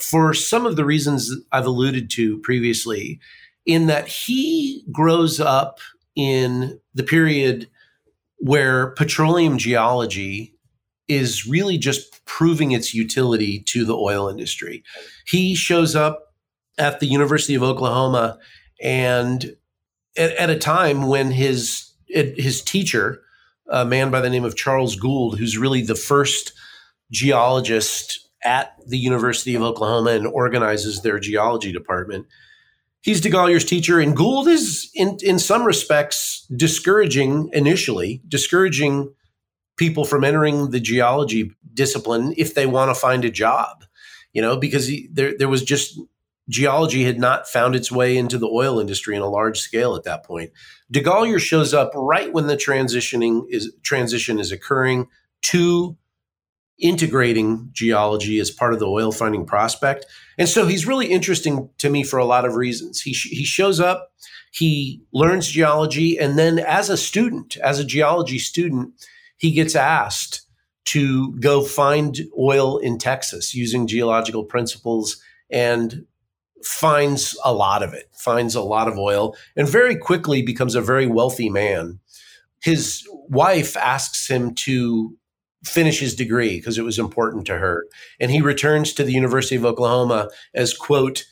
for 0.00 0.32
some 0.32 0.64
of 0.64 0.76
the 0.76 0.84
reasons 0.86 1.30
I've 1.52 1.66
alluded 1.66 2.08
to 2.12 2.38
previously, 2.38 3.20
in 3.66 3.86
that 3.86 4.08
he 4.08 4.84
grows 4.92 5.40
up 5.40 5.80
in 6.16 6.80
the 6.94 7.02
period 7.02 7.68
where 8.38 8.90
petroleum 8.92 9.58
geology 9.58 10.54
is 11.08 11.46
really 11.46 11.76
just 11.76 12.24
proving 12.24 12.72
its 12.72 12.94
utility 12.94 13.60
to 13.60 13.84
the 13.84 13.96
oil 13.96 14.28
industry. 14.28 14.82
He 15.26 15.54
shows 15.54 15.94
up 15.94 16.34
at 16.78 17.00
the 17.00 17.06
University 17.06 17.54
of 17.54 17.62
Oklahoma, 17.62 18.38
and 18.82 19.56
at, 20.16 20.30
at 20.36 20.50
a 20.50 20.58
time 20.58 21.08
when 21.08 21.30
his 21.30 21.92
his 22.06 22.62
teacher, 22.62 23.22
a 23.70 23.84
man 23.84 24.10
by 24.10 24.20
the 24.20 24.30
name 24.30 24.44
of 24.44 24.56
Charles 24.56 24.96
Gould, 24.96 25.38
who's 25.38 25.58
really 25.58 25.82
the 25.82 25.94
first 25.94 26.52
geologist 27.12 28.28
at 28.44 28.72
the 28.86 28.98
University 28.98 29.54
of 29.54 29.62
Oklahoma 29.62 30.10
and 30.10 30.26
organizes 30.26 31.02
their 31.02 31.20
geology 31.20 31.72
department. 31.72 32.26
He's 33.02 33.20
DeGolyer's 33.20 33.64
teacher, 33.64 33.98
and 33.98 34.16
Gould 34.16 34.46
is, 34.46 34.90
in, 34.94 35.16
in 35.22 35.38
some 35.38 35.64
respects, 35.64 36.46
discouraging 36.54 37.48
initially, 37.52 38.20
discouraging 38.28 39.14
people 39.76 40.04
from 40.04 40.22
entering 40.22 40.70
the 40.70 40.80
geology 40.80 41.50
discipline 41.72 42.34
if 42.36 42.54
they 42.54 42.66
want 42.66 42.94
to 42.94 43.00
find 43.00 43.24
a 43.24 43.30
job, 43.30 43.84
you 44.34 44.42
know, 44.42 44.58
because 44.58 44.86
he, 44.86 45.08
there, 45.12 45.32
there 45.38 45.48
was 45.48 45.62
just 45.62 45.98
geology 46.50 47.04
had 47.04 47.18
not 47.18 47.48
found 47.48 47.74
its 47.74 47.90
way 47.90 48.18
into 48.18 48.36
the 48.36 48.48
oil 48.48 48.78
industry 48.78 49.16
in 49.16 49.22
a 49.22 49.28
large 49.28 49.58
scale 49.60 49.94
at 49.94 50.04
that 50.04 50.24
point. 50.24 50.50
DeGolyer 50.92 51.40
shows 51.40 51.72
up 51.72 51.92
right 51.94 52.32
when 52.32 52.48
the 52.48 52.56
transitioning 52.56 53.44
is 53.48 53.72
transition 53.82 54.38
is 54.38 54.52
occurring 54.52 55.06
to 55.42 55.96
integrating 56.80 57.68
geology 57.72 58.38
as 58.38 58.50
part 58.50 58.72
of 58.72 58.78
the 58.78 58.88
oil 58.88 59.12
finding 59.12 59.46
prospect. 59.46 60.06
And 60.38 60.48
so 60.48 60.66
he's 60.66 60.86
really 60.86 61.06
interesting 61.06 61.68
to 61.78 61.90
me 61.90 62.02
for 62.02 62.18
a 62.18 62.24
lot 62.24 62.44
of 62.44 62.54
reasons. 62.54 63.00
He, 63.00 63.12
sh- 63.12 63.28
he 63.30 63.44
shows 63.44 63.80
up, 63.80 64.12
he 64.52 65.02
learns 65.12 65.48
geology, 65.48 66.18
and 66.18 66.38
then 66.38 66.58
as 66.58 66.90
a 66.90 66.96
student, 66.96 67.56
as 67.58 67.78
a 67.78 67.84
geology 67.84 68.38
student, 68.38 68.92
he 69.36 69.52
gets 69.52 69.76
asked 69.76 70.46
to 70.86 71.36
go 71.38 71.62
find 71.62 72.18
oil 72.38 72.78
in 72.78 72.98
Texas 72.98 73.54
using 73.54 73.86
geological 73.86 74.44
principles 74.44 75.22
and 75.50 76.04
finds 76.64 77.38
a 77.44 77.52
lot 77.52 77.82
of 77.82 77.94
it, 77.94 78.10
finds 78.12 78.54
a 78.54 78.62
lot 78.62 78.88
of 78.88 78.98
oil, 78.98 79.34
and 79.56 79.68
very 79.68 79.96
quickly 79.96 80.42
becomes 80.42 80.74
a 80.74 80.80
very 80.80 81.06
wealthy 81.06 81.48
man. 81.48 82.00
His 82.62 83.06
wife 83.28 83.76
asks 83.76 84.28
him 84.28 84.54
to 84.56 85.16
finish 85.64 86.00
his 86.00 86.14
degree 86.14 86.56
because 86.56 86.78
it 86.78 86.84
was 86.84 86.98
important 86.98 87.46
to 87.46 87.58
her. 87.58 87.86
And 88.18 88.30
he 88.30 88.40
returns 88.40 88.92
to 88.94 89.04
the 89.04 89.12
University 89.12 89.56
of 89.56 89.64
Oklahoma 89.64 90.30
as, 90.54 90.74
quote, 90.74 91.24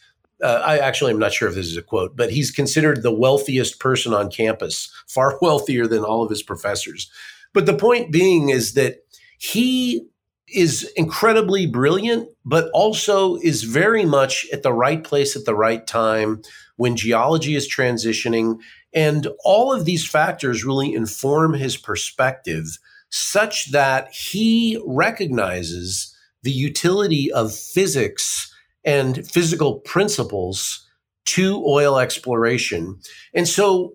uh, 0.43 0.63
I 0.65 0.79
actually 0.79 1.13
am 1.13 1.19
not 1.19 1.33
sure 1.33 1.49
if 1.49 1.55
this 1.55 1.67
is 1.67 1.77
a 1.77 1.83
quote, 1.83 2.17
but 2.17 2.31
he's 2.31 2.51
considered 2.51 3.03
the 3.03 3.15
wealthiest 3.15 3.81
person 3.81 4.15
on 4.15 4.31
campus, 4.31 4.93
far 5.09 5.39
wealthier 5.41 5.87
than 5.87 6.05
all 6.05 6.23
of 6.23 6.31
his 6.31 6.43
professors. 6.43 7.11
But 7.53 7.67
the 7.67 7.75
point 7.75 8.13
being 8.13 8.51
is 8.51 8.75
that 8.75 8.99
he 9.39 10.07
is 10.55 10.91
incredibly 10.97 11.67
brilliant, 11.67 12.29
but 12.45 12.71
also 12.73 13.37
is 13.37 13.65
very 13.65 14.05
much 14.05 14.47
at 14.53 14.63
the 14.63 14.73
right 14.73 15.03
place 15.05 15.37
at 15.37 15.45
the 15.45 15.55
right 15.55 15.87
time 15.87 16.43
when 16.77 16.97
geology 16.97 17.55
is 17.55 17.71
transitioning. 17.71 18.59
And 18.95 19.29
all 19.45 19.73
of 19.73 19.85
these 19.85 20.07
factors 20.07 20.65
really 20.65 20.95
inform 20.95 21.55
his 21.55 21.77
perspective 21.77 22.79
such 23.11 23.71
that 23.73 24.13
he 24.13 24.81
recognizes 24.87 26.15
the 26.43 26.51
utility 26.51 27.33
of 27.33 27.55
physics 27.55 28.55
and 28.85 29.27
physical 29.27 29.81
principles 29.81 30.87
to 31.25 31.63
oil 31.67 31.99
exploration. 31.99 32.99
And 33.35 33.47
so 33.47 33.95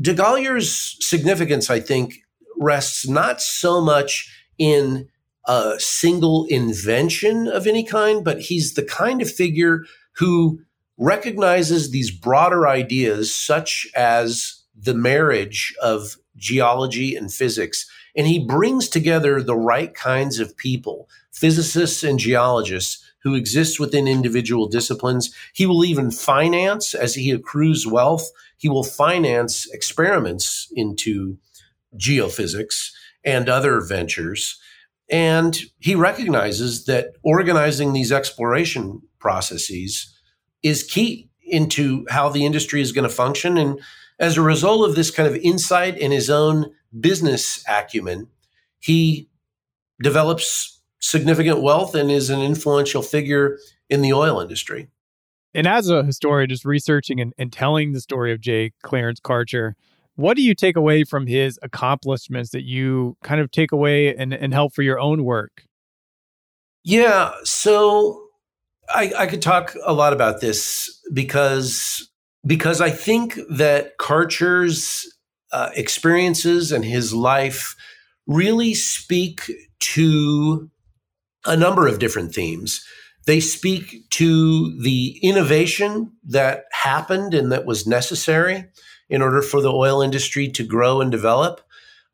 de 0.00 0.14
DeGolyer's 0.14 0.96
significance, 1.00 1.70
I 1.70 1.80
think, 1.80 2.14
rests 2.58 3.08
not 3.08 3.40
so 3.40 3.80
much 3.80 4.32
in 4.58 5.08
a 5.46 5.74
single 5.78 6.46
invention 6.46 7.48
of 7.48 7.66
any 7.66 7.84
kind, 7.84 8.24
but 8.24 8.40
he's 8.40 8.74
the 8.74 8.84
kind 8.84 9.22
of 9.22 9.30
figure 9.30 9.84
who 10.16 10.60
recognizes 10.98 11.90
these 11.90 12.10
broader 12.10 12.66
ideas, 12.66 13.34
such 13.34 13.86
as 13.94 14.62
the 14.74 14.94
marriage 14.94 15.74
of 15.82 16.16
geology 16.36 17.14
and 17.14 17.32
physics. 17.32 17.88
And 18.16 18.26
he 18.26 18.38
brings 18.38 18.88
together 18.88 19.42
the 19.42 19.56
right 19.56 19.92
kinds 19.94 20.38
of 20.38 20.56
people, 20.56 21.08
physicists 21.32 22.02
and 22.02 22.18
geologists 22.18 23.04
who 23.22 23.34
exist 23.34 23.78
within 23.80 24.06
individual 24.06 24.68
disciplines. 24.68 25.34
He 25.52 25.66
will 25.66 25.84
even 25.84 26.10
finance, 26.10 26.94
as 26.94 27.14
he 27.14 27.30
accrues 27.30 27.86
wealth, 27.86 28.30
he 28.56 28.68
will 28.68 28.84
finance 28.84 29.68
experiments 29.72 30.68
into 30.74 31.36
geophysics 31.96 32.92
and 33.24 33.48
other 33.48 33.80
ventures. 33.80 34.58
And 35.10 35.58
he 35.78 35.94
recognizes 35.94 36.86
that 36.86 37.14
organizing 37.22 37.92
these 37.92 38.12
exploration 38.12 39.02
processes 39.18 40.12
is 40.62 40.82
key 40.82 41.28
into 41.42 42.06
how 42.08 42.28
the 42.28 42.44
industry 42.44 42.80
is 42.80 42.92
going 42.92 43.08
to 43.08 43.14
function. 43.14 43.56
And 43.56 43.80
as 44.18 44.36
a 44.36 44.42
result 44.42 44.88
of 44.88 44.94
this 44.94 45.10
kind 45.10 45.28
of 45.28 45.36
insight 45.36 45.98
and 45.98 46.12
his 46.12 46.30
own 46.30 46.72
business 46.98 47.64
acumen, 47.68 48.28
he 48.78 49.28
develops 50.02 50.80
significant 51.00 51.62
wealth 51.62 51.94
and 51.94 52.10
is 52.10 52.30
an 52.30 52.40
influential 52.40 53.02
figure 53.02 53.58
in 53.88 54.02
the 54.02 54.12
oil 54.12 54.40
industry. 54.40 54.88
And 55.54 55.66
as 55.66 55.88
a 55.88 56.02
historian, 56.02 56.50
just 56.50 56.64
researching 56.64 57.20
and, 57.20 57.32
and 57.38 57.52
telling 57.52 57.92
the 57.92 58.00
story 58.00 58.32
of 58.32 58.40
J. 58.40 58.72
Clarence 58.82 59.20
Karcher, 59.20 59.72
what 60.16 60.36
do 60.36 60.42
you 60.42 60.54
take 60.54 60.76
away 60.76 61.04
from 61.04 61.26
his 61.26 61.58
accomplishments 61.62 62.50
that 62.50 62.64
you 62.64 63.16
kind 63.22 63.40
of 63.40 63.50
take 63.50 63.72
away 63.72 64.14
and, 64.14 64.32
and 64.32 64.52
help 64.52 64.74
for 64.74 64.82
your 64.82 64.98
own 64.98 65.24
work? 65.24 65.64
Yeah, 66.84 67.32
so 67.44 68.28
I, 68.88 69.12
I 69.16 69.26
could 69.26 69.42
talk 69.42 69.76
a 69.84 69.92
lot 69.92 70.12
about 70.12 70.40
this 70.40 71.00
because 71.12 72.08
because 72.46 72.80
I 72.80 72.90
think 72.90 73.38
that 73.50 73.98
Karcher's 73.98 75.12
uh, 75.52 75.70
experiences 75.74 76.72
and 76.72 76.84
his 76.84 77.12
life 77.12 77.74
really 78.26 78.74
speak 78.74 79.50
to 79.78 80.70
a 81.44 81.56
number 81.56 81.86
of 81.86 81.98
different 81.98 82.34
themes. 82.34 82.84
They 83.26 83.40
speak 83.40 84.08
to 84.10 84.80
the 84.80 85.18
innovation 85.22 86.12
that 86.24 86.64
happened 86.72 87.34
and 87.34 87.50
that 87.50 87.66
was 87.66 87.86
necessary 87.86 88.66
in 89.08 89.22
order 89.22 89.42
for 89.42 89.60
the 89.60 89.72
oil 89.72 90.02
industry 90.02 90.48
to 90.48 90.64
grow 90.64 91.00
and 91.00 91.10
develop. 91.10 91.60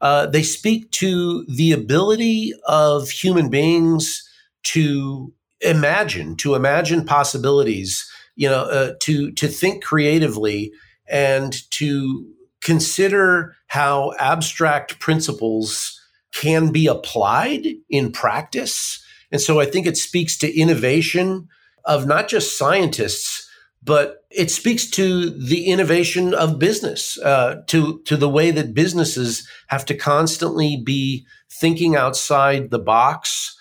Uh, 0.00 0.26
they 0.26 0.42
speak 0.42 0.90
to 0.92 1.44
the 1.46 1.72
ability 1.72 2.52
of 2.66 3.10
human 3.10 3.48
beings 3.48 4.28
to 4.64 5.32
imagine, 5.60 6.36
to 6.36 6.54
imagine 6.54 7.04
possibilities, 7.04 8.10
you 8.34 8.48
know, 8.48 8.62
uh, 8.62 8.92
to 9.00 9.32
to 9.32 9.48
think 9.48 9.84
creatively 9.84 10.72
and 11.08 11.68
to 11.70 12.26
consider 12.60 13.56
how 13.66 14.12
abstract 14.18 14.98
principles 15.00 16.00
can 16.32 16.72
be 16.72 16.86
applied 16.86 17.66
in 17.90 18.12
practice. 18.12 19.04
And 19.30 19.40
so 19.40 19.60
I 19.60 19.66
think 19.66 19.86
it 19.86 19.96
speaks 19.96 20.38
to 20.38 20.58
innovation 20.58 21.48
of 21.84 22.06
not 22.06 22.28
just 22.28 22.56
scientists, 22.56 23.48
but 23.82 24.24
it 24.30 24.50
speaks 24.50 24.88
to 24.90 25.30
the 25.30 25.66
innovation 25.66 26.32
of 26.34 26.58
business, 26.58 27.18
uh, 27.18 27.62
to 27.66 28.00
to 28.04 28.16
the 28.16 28.28
way 28.28 28.50
that 28.52 28.74
businesses 28.74 29.46
have 29.66 29.84
to 29.86 29.94
constantly 29.94 30.80
be 30.84 31.26
thinking 31.50 31.96
outside 31.96 32.70
the 32.70 32.78
box 32.78 33.56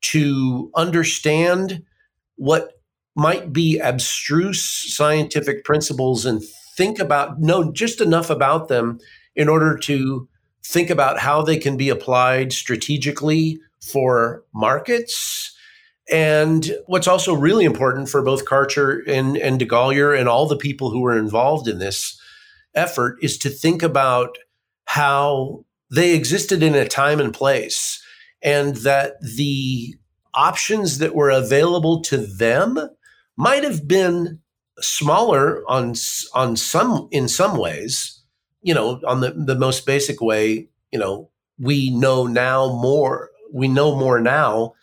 to 0.00 0.70
understand 0.74 1.82
what 2.36 2.79
might 3.16 3.52
be 3.52 3.78
abstruse 3.78 4.62
scientific 4.64 5.64
principles 5.64 6.24
and 6.24 6.42
think 6.76 6.98
about 6.98 7.40
know 7.40 7.72
just 7.72 8.00
enough 8.00 8.30
about 8.30 8.68
them 8.68 8.98
in 9.34 9.48
order 9.48 9.76
to 9.76 10.28
think 10.64 10.90
about 10.90 11.18
how 11.18 11.42
they 11.42 11.58
can 11.58 11.76
be 11.76 11.88
applied 11.88 12.52
strategically 12.52 13.60
for 13.82 14.44
markets. 14.54 15.54
And 16.10 16.70
what's 16.86 17.06
also 17.06 17.34
really 17.34 17.64
important 17.64 18.08
for 18.08 18.22
both 18.22 18.44
Karcher 18.44 19.06
and, 19.06 19.36
and 19.36 19.60
DeGolyer 19.60 20.18
and 20.18 20.28
all 20.28 20.46
the 20.46 20.56
people 20.56 20.90
who 20.90 21.00
were 21.00 21.16
involved 21.16 21.68
in 21.68 21.78
this 21.78 22.20
effort 22.74 23.18
is 23.22 23.38
to 23.38 23.50
think 23.50 23.82
about 23.82 24.38
how 24.84 25.64
they 25.90 26.14
existed 26.14 26.62
in 26.62 26.74
a 26.74 26.88
time 26.88 27.20
and 27.20 27.32
place 27.32 28.02
and 28.42 28.76
that 28.76 29.20
the 29.20 29.94
options 30.34 30.98
that 30.98 31.14
were 31.14 31.30
available 31.30 32.00
to 32.02 32.16
them 32.16 32.78
might 33.40 33.64
have 33.64 33.88
been 33.88 34.38
smaller 34.80 35.62
on 35.68 35.94
on 36.34 36.56
some 36.56 37.08
in 37.10 37.28
some 37.28 37.56
ways 37.56 38.22
you 38.62 38.74
know 38.74 39.00
on 39.06 39.20
the 39.20 39.30
the 39.32 39.54
most 39.54 39.84
basic 39.86 40.20
way 40.20 40.68
you 40.92 40.98
know 40.98 41.28
we 41.58 41.90
know 41.90 42.26
now 42.26 42.68
more 42.80 43.30
we 43.52 43.68
know 43.68 43.94
more 43.96 44.20
now 44.20 44.74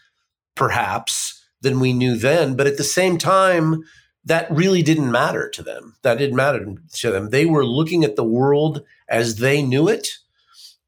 perhaps 0.56 1.44
than 1.62 1.80
we 1.80 1.94
knew 1.94 2.16
then 2.16 2.56
but 2.56 2.68
at 2.68 2.78
the 2.78 2.84
same 2.84 3.18
time 3.18 3.84
that 4.28 4.52
really 4.52 4.84
didn't 4.84 5.10
matter 5.10 5.50
to 5.50 5.64
them. 5.64 5.96
That 6.02 6.18
didn't 6.18 6.36
matter 6.36 6.66
to 6.96 7.12
them. 7.12 7.30
They 7.30 7.46
were 7.46 7.66
looking 7.66 8.04
at 8.04 8.18
the 8.18 8.26
world 8.26 8.84
as 9.08 9.38
they 9.38 9.62
knew 9.62 9.88
it 9.88 10.06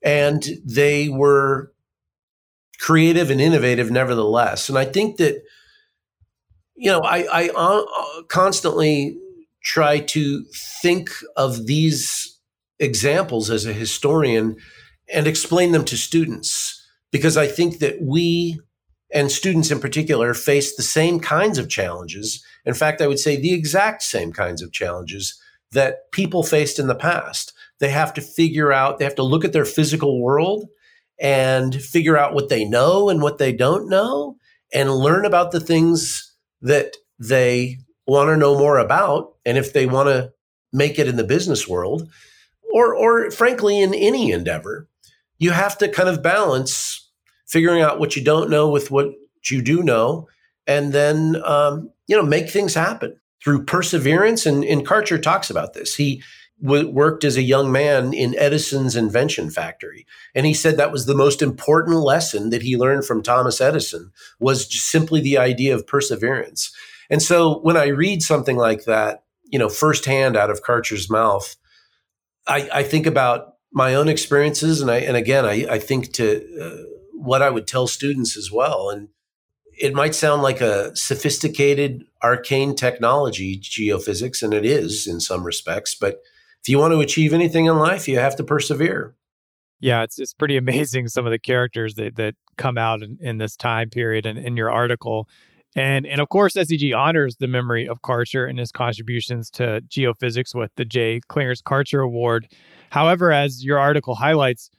and 0.02 0.46
they 0.66 1.08
were 1.08 1.72
creative 2.80 3.32
and 3.32 3.40
innovative 3.40 3.92
nevertheless. 3.92 4.68
And 4.70 4.78
i 4.78 4.86
think 4.86 5.18
that 5.18 5.42
you 6.80 6.90
know, 6.90 7.02
I, 7.02 7.28
I 7.32 7.50
uh, 7.50 7.84
constantly 8.30 9.18
try 9.64 10.00
to 10.00 10.46
think 10.82 11.12
of 11.36 11.68
these 11.68 12.40
examples 12.80 13.50
as 13.50 13.66
a 13.66 13.74
historian 13.74 14.56
and 15.14 15.28
explain 15.28 15.74
them 15.74 15.84
to 15.86 15.98
students 15.98 16.82
because 17.12 17.36
I 17.36 17.48
think 17.48 17.80
that 17.80 18.02
we 18.02 18.60
and 19.14 19.30
students 19.30 19.72
in 19.72 19.80
particular 19.80 20.34
face 20.34 20.76
the 20.76 20.84
same 20.84 21.20
kinds 21.20 21.58
of 21.58 21.68
challenges. 21.68 22.46
In 22.64 22.76
fact, 22.76 23.02
I 23.02 23.08
would 23.08 23.20
say 23.20 23.36
the 23.36 23.54
exact 23.54 24.04
same 24.04 24.32
kinds 24.32 24.62
of 24.62 24.72
challenges 24.72 25.38
that 25.72 26.12
people 26.14 26.44
faced 26.44 26.80
in 26.80 26.88
the 26.88 26.96
past. 26.96 27.52
They 27.80 27.90
have 27.90 28.14
to 28.14 28.22
figure 28.22 28.72
out, 28.72 29.00
they 29.00 29.06
have 29.06 29.16
to 29.16 29.24
look 29.24 29.44
at 29.44 29.52
their 29.52 29.66
physical 29.66 30.22
world 30.22 30.68
and 31.20 31.76
figure 31.76 32.18
out 32.18 32.34
what 32.34 32.50
they 32.50 32.64
know 32.64 33.10
and 33.10 33.22
what 33.22 33.38
they 33.38 33.52
don't 33.52 33.90
know 33.90 34.38
and 34.72 34.94
learn 34.94 35.26
about 35.26 35.52
the 35.52 35.60
things 35.60 36.29
that 36.62 36.96
they 37.20 37.78
want 38.08 38.30
to 38.30 38.38
know 38.38 38.58
more 38.58 38.78
about 38.78 39.34
and 39.46 39.58
if 39.58 39.74
they 39.74 39.86
want 39.86 40.08
to 40.08 40.32
make 40.74 41.00
it 41.00 41.08
in 41.08 41.16
the 41.16 41.24
business 41.24 41.68
world 41.68 42.10
or 42.74 42.96
or 42.96 43.32
frankly 43.32 43.82
in 43.82 43.94
any 43.94 44.32
endeavor 44.32 44.88
you 45.38 45.52
have 45.52 45.78
to 45.78 45.88
kind 45.88 46.10
of 46.10 46.24
balance 46.24 47.10
figuring 47.48 47.82
out 47.82 48.00
what 48.00 48.16
you 48.16 48.24
don't 48.24 48.50
know 48.50 48.70
with 48.70 48.92
what 48.92 49.10
you 49.50 49.62
do 49.62 49.82
know 49.84 50.28
and 50.70 50.94
then 50.94 51.42
um, 51.44 51.90
you 52.08 52.16
know 52.16 52.24
make 52.24 52.50
things 52.50 52.74
happen. 52.74 53.20
Through 53.44 53.64
perseverance 53.64 54.46
and, 54.46 54.66
and 54.66 54.86
karcher 54.86 55.22
talks 55.22 55.50
about 55.50 55.74
this. 55.74 55.96
He 55.96 56.22
w- 56.62 56.90
worked 56.90 57.24
as 57.24 57.38
a 57.38 57.42
young 57.42 57.72
man 57.72 58.14
in 58.14 58.38
edison's 58.38 58.96
invention 58.96 59.50
factory 59.50 60.06
and 60.36 60.46
he 60.46 60.54
said 60.54 60.78
that 60.78 60.92
was 60.92 61.06
the 61.06 61.16
most 61.16 61.42
important 61.42 61.98
lesson 61.98 62.50
that 62.50 62.62
he 62.62 62.78
learned 62.78 63.06
from 63.06 63.24
thomas 63.24 63.62
edison 63.62 64.12
was 64.40 64.68
simply 64.82 65.22
the 65.22 65.38
idea 65.38 65.74
of 65.74 65.88
perseverance 65.88 66.72
and 67.10 67.22
so 67.22 67.60
when 67.60 67.76
I 67.76 67.88
read 67.88 68.22
something 68.22 68.56
like 68.56 68.86
that, 68.86 69.24
you 69.44 69.58
know, 69.58 69.70
firsthand 69.70 70.38
out 70.38 70.52
of 70.52 70.62
Karcher's 70.62 71.10
mouth, 71.10 71.56
I, 72.48 72.70
I 72.72 72.84
think 72.84 73.08
about 73.08 73.56
my 73.72 73.96
own 73.96 74.08
experiences, 74.08 74.82
and 74.82 74.90
I 74.90 74.98
and 74.98 75.18
again, 75.18 75.46
I, 75.46 75.66
I 75.70 75.80
think 75.80 76.14
to 76.14 76.62
uh, 76.62 76.84
what 77.14 77.42
I 77.42 77.50
would 77.50 77.68
tell 77.68 77.88
students 77.88 78.38
as 78.38 78.52
well. 78.52 78.90
And 78.90 79.10
it 79.78 79.94
might 79.94 80.16
sound 80.16 80.42
like 80.42 80.62
a 80.62 80.96
sophisticated, 80.96 82.04
arcane 82.24 82.76
technology, 82.76 83.60
geophysics, 83.60 84.42
and 84.44 84.54
it 84.54 84.66
is 84.66 85.08
in 85.08 85.20
some 85.20 85.44
respects. 85.44 85.96
But 85.96 86.22
if 86.62 86.70
you 86.70 86.78
want 86.78 86.94
to 86.94 87.00
achieve 87.00 87.34
anything 87.34 87.66
in 87.66 87.78
life, 87.78 88.08
you 88.08 88.20
have 88.20 88.36
to 88.38 88.44
persevere. 88.44 89.16
Yeah, 89.80 90.04
it's 90.04 90.20
it's 90.20 90.34
pretty 90.34 90.58
amazing 90.66 91.08
some 91.08 91.26
of 91.26 91.32
the 91.32 91.40
characters 91.40 91.96
that 91.96 92.16
that 92.16 92.36
come 92.58 92.78
out 92.78 93.02
in, 93.02 93.18
in 93.22 93.38
this 93.38 93.56
time 93.56 93.90
period 93.90 94.26
and 94.26 94.38
in 94.38 94.58
your 94.58 94.72
article. 94.72 95.28
And 95.76 96.06
and 96.06 96.20
of 96.20 96.30
course, 96.30 96.56
SEG 96.56 96.96
honors 96.96 97.38
the 97.38 97.48
memory 97.48 97.88
of 97.88 98.02
Karcher 98.02 98.50
and 98.50 98.60
his 98.60 98.72
contributions 98.72 99.50
to 99.52 99.82
geophysics 99.88 100.56
with 100.56 100.72
the 100.76 100.86
J. 100.86 101.22
Clarence 101.28 101.62
Karcher 101.62 102.04
Award. 102.04 102.48
However, 102.90 103.32
as 103.32 103.64
your 103.64 103.78
article 103.78 104.16
highlights, 104.16 104.72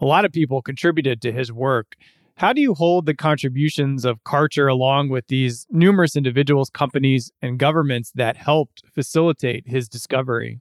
a 0.00 0.04
lot 0.04 0.24
of 0.24 0.32
people 0.32 0.62
contributed 0.62 1.20
to 1.22 1.32
his 1.32 1.52
work. 1.52 1.96
How 2.36 2.52
do 2.52 2.60
you 2.60 2.74
hold 2.74 3.06
the 3.06 3.14
contributions 3.14 4.04
of 4.04 4.22
Karcher 4.22 4.70
along 4.70 5.08
with 5.08 5.26
these 5.28 5.66
numerous 5.70 6.16
individuals, 6.16 6.68
companies, 6.68 7.32
and 7.40 7.58
governments 7.58 8.12
that 8.14 8.36
helped 8.36 8.82
facilitate 8.94 9.66
his 9.66 9.88
discovery? 9.88 10.60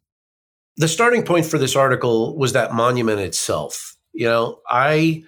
The 0.78 0.88
starting 0.88 1.24
point 1.24 1.46
for 1.46 1.58
this 1.58 1.76
article 1.76 2.36
was 2.38 2.54
that 2.54 2.74
monument 2.74 3.22
itself. 3.22 3.96
You 4.14 4.28
know, 4.28 4.60
I 4.70 5.24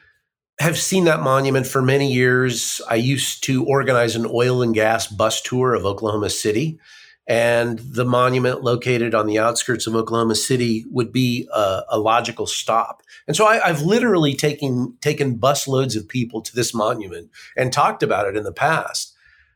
have 0.60 0.78
seen 0.78 1.06
that 1.06 1.22
monument 1.22 1.68
for 1.68 1.82
many 1.82 2.12
years. 2.12 2.82
I 2.90 2.96
used 2.96 3.44
to 3.46 3.64
organize 3.66 4.16
an 4.16 4.26
oil 4.30 4.62
and 4.62 4.74
gas 4.74 5.08
bus 5.08 5.42
tour 5.42 5.74
of 5.74 5.86
Oklahoma 5.86 6.30
City. 6.30 6.80
And 7.28 7.80
the 7.80 8.06
monument 8.06 8.64
located 8.64 9.14
on 9.14 9.28
the 9.28 9.38
outskirts 9.38 9.86
of 9.86 9.96
Oklahoma 9.96 10.36
City 10.36 10.86
would 10.90 11.12
be 11.12 11.48
a, 11.54 11.82
a 11.90 12.00
logical 12.00 12.48
stop. 12.48 13.04
And 13.28 13.36
so 13.36 13.46
I, 13.46 13.68
have 13.68 13.82
literally 13.82 14.34
taken 14.34 14.98
taken 15.02 15.36
bus 15.36 15.68
loads 15.68 15.98
of 15.98 16.08
people 16.08 16.42
to 16.42 16.56
this 16.56 16.74
monument 16.74 17.30
and 17.58 17.74
talked 17.74 18.02
about 18.02 18.28
it 18.28 18.38
in 18.38 18.44
the 18.44 18.54
past. 18.54 19.14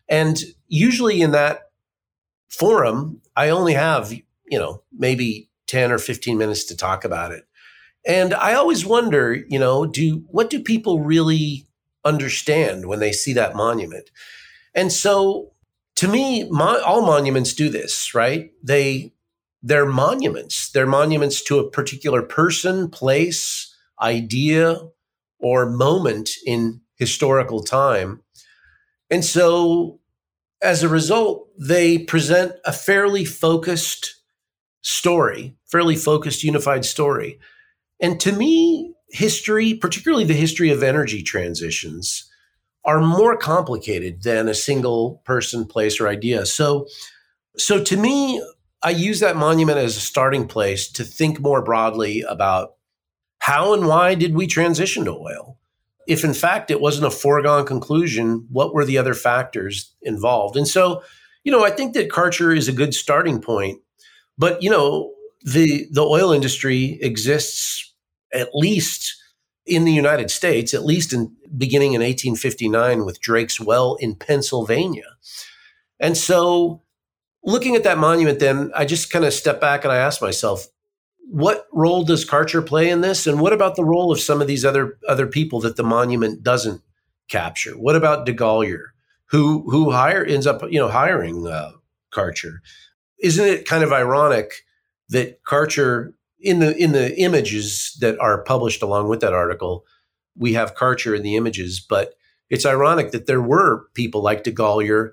And 0.10 0.38
usually 0.68 1.22
in 1.22 1.32
that 1.32 1.72
forum, 2.50 3.22
I 3.38 3.50
only 3.50 3.74
have, 3.74 4.12
you 4.12 4.60
know, 4.60 4.84
maybe 4.92 5.50
10 5.72 5.92
or 5.92 5.98
15 5.98 6.38
minutes 6.38 6.66
to 6.66 6.76
talk 6.76 7.06
about 7.06 7.32
it. 7.32 7.46
And 8.06 8.34
I 8.34 8.54
always 8.54 8.86
wonder, 8.86 9.34
you 9.48 9.58
know, 9.58 9.86
do 9.86 10.24
what 10.28 10.50
do 10.50 10.62
people 10.62 11.00
really 11.00 11.68
understand 12.04 12.88
when 12.88 13.00
they 13.00 13.12
see 13.12 13.34
that 13.34 13.56
monument? 13.56 14.10
And 14.76 14.92
so 14.92 15.54
to 15.96 16.08
me, 16.08 16.50
all 16.50 17.06
monuments 17.06 17.54
do 17.54 17.70
this, 17.70 18.14
right? 18.14 18.52
They 18.64 19.14
they're 19.64 19.86
monuments. 19.86 20.72
They're 20.72 20.88
monuments 20.88 21.44
to 21.44 21.60
a 21.60 21.70
particular 21.70 22.24
person, 22.24 22.90
place, 22.90 23.74
idea, 24.02 24.78
or 25.40 25.70
moment 25.70 26.32
in 26.46 26.82
historical 26.96 27.64
time. 27.64 28.24
And 29.12 29.24
so 29.24 30.00
as 30.62 30.84
a 30.84 30.90
result, 30.90 31.50
they 31.60 32.00
present 32.00 32.54
a 32.66 32.74
fairly 32.74 33.26
focused 33.26 34.16
story, 34.82 35.56
fairly 35.72 35.96
focused, 35.96 36.44
unified 36.44 36.86
story. 36.86 37.40
And 38.00 38.20
to 38.20 38.32
me, 38.32 38.94
history, 39.10 39.74
particularly 39.74 40.26
the 40.26 40.34
history 40.34 40.70
of 40.70 40.84
energy 40.84 41.24
transitions, 41.24 42.30
are 42.84 43.00
more 43.00 43.38
complicated 43.38 44.24
than 44.24 44.48
a 44.48 44.56
single 44.56 45.22
person, 45.24 45.66
place, 45.66 46.00
or 46.00 46.08
idea. 46.08 46.46
So, 46.46 46.88
so 47.58 47.84
to 47.84 47.98
me, 47.98 48.44
I 48.84 48.90
use 48.90 49.20
that 49.20 49.36
monument 49.36 49.78
as 49.78 49.96
a 49.96 50.02
starting 50.02 50.48
place 50.48 50.92
to 50.94 51.04
think 51.04 51.40
more 51.40 51.62
broadly 51.62 52.22
about 52.22 52.74
how 53.40 53.74
and 53.74 53.88
why 53.88 54.16
did 54.16 54.34
we 54.34 54.48
transition 54.48 55.06
to 55.06 55.12
oil? 55.12 55.58
If 56.08 56.24
in 56.24 56.34
fact 56.34 56.72
it 56.72 56.82
wasn't 56.82 57.06
a 57.06 57.12
foregone 57.12 57.66
conclusion, 57.66 58.48
what 58.52 58.74
were 58.74 58.86
the 58.86 58.98
other 58.98 59.14
factors 59.14 59.94
involved? 60.02 60.58
And 60.58 60.68
so, 60.68 61.04
you 61.44 61.52
know, 61.52 61.64
I 61.64 61.70
think 61.70 61.94
that 61.94 62.10
Karcher 62.10 62.56
is 62.56 62.68
a 62.68 62.74
good 62.74 62.94
starting 62.94 63.42
point. 63.42 63.80
But, 64.38 64.64
you 64.64 64.70
know, 64.70 65.14
the 65.44 65.88
the 65.92 66.04
oil 66.04 66.32
industry 66.32 67.00
exists 67.02 67.94
at 68.34 68.50
least 68.54 69.18
in 69.66 69.86
the 69.86 69.92
United 69.92 70.32
States, 70.32 70.74
at 70.74 70.86
least 70.86 71.14
in 71.14 71.36
beginning 71.58 71.94
in 71.94 72.02
1859 72.02 73.06
with 73.06 73.22
Drake's 73.22 73.60
Well 73.60 73.96
in 74.00 74.16
Pennsylvania. 74.16 75.18
And 76.00 76.18
so 76.18 76.82
looking 77.44 77.76
at 77.76 77.84
that 77.84 77.98
monument, 77.98 78.40
then 78.40 78.72
I 78.76 78.86
just 78.86 79.12
kind 79.12 79.26
of 79.26 79.34
step 79.34 79.62
back 79.62 79.84
and 79.84 79.92
I 79.92 79.98
ask 79.98 80.22
myself, 80.22 80.68
what 81.30 81.68
role 81.72 82.04
does 82.04 82.26
Karcher 82.26 82.66
play 82.66 82.90
in 82.90 83.02
this? 83.02 83.28
And 83.28 83.40
what 83.40 83.54
about 83.54 83.76
the 83.76 83.86
role 83.86 84.12
of 84.12 84.20
some 84.20 84.42
of 84.42 84.48
these 84.48 84.66
other 84.66 84.98
other 85.08 85.28
people 85.28 85.62
that 85.62 85.78
the 85.78 85.84
monument 85.84 86.44
doesn't 86.44 86.82
capture? 87.30 87.74
What 87.74 87.96
about 87.96 88.26
De 88.26 88.34
who 89.28 89.70
who 89.72 89.92
hire 89.92 90.26
ends 90.26 90.46
up 90.46 90.64
you 90.70 90.80
know 90.80 90.90
hiring 90.90 91.48
uh, 91.48 91.72
Karcher? 92.12 92.58
Isn't 93.20 93.46
it 93.46 93.66
kind 93.66 93.84
of 93.84 93.94
ironic 93.94 94.66
that 95.12 95.44
Karcher 95.44 96.14
in 96.40 96.60
the 96.60 96.76
in 96.76 96.92
the 96.92 97.16
images 97.20 97.96
that 98.02 98.20
are 98.20 98.44
published 98.44 98.82
along 98.82 99.08
with 99.08 99.22
that 99.22 99.34
article, 99.34 99.86
we 100.36 100.54
have 100.54 100.76
Karcher 100.76 101.16
in 101.16 101.22
the 101.24 101.36
images, 101.36 101.80
but 101.80 102.16
it's 102.50 102.66
ironic 102.66 103.12
that 103.12 103.28
there 103.28 103.42
were 103.42 103.86
people 103.94 104.22
like 104.22 104.44
De 104.44 104.52
Golyer. 104.52 105.12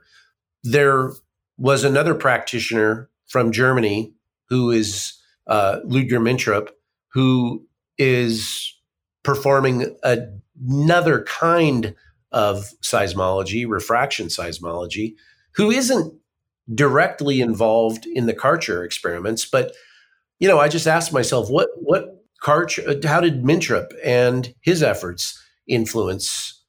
There 0.65 1.13
was 1.59 1.85
another 1.85 2.15
practitioner 2.15 3.11
from 3.27 3.53
Germany 3.53 4.15
who 4.49 4.71
is 4.71 5.13
uh, 5.47 5.81
Ludger 5.87 6.21
Mintrop, 6.21 6.71
who 7.13 7.67
is 7.99 8.75
performing 9.23 9.97
another 10.03 11.23
kind 11.25 11.95
of 12.33 12.73
seismology, 12.83 13.69
refraction 13.69 14.29
seismology, 14.29 15.15
who 15.53 15.71
isn't 15.71 16.15
directly 16.75 17.41
involved 17.41 18.07
in 18.07 18.27
the 18.27 18.35
Karcher 18.35 18.85
experiments, 18.85 19.45
but 19.45 19.73
you 20.39 20.49
know, 20.49 20.59
I 20.59 20.69
just 20.69 20.87
asked 20.87 21.13
myself, 21.13 21.51
what 21.51 21.69
what 21.77 22.25
Karcher, 22.43 23.05
uh, 23.05 23.09
how 23.09 23.21
did 23.21 23.43
Mintrop 23.43 23.89
and 24.05 24.55
his 24.61 24.83
efforts 24.83 25.43
influence 25.67 26.65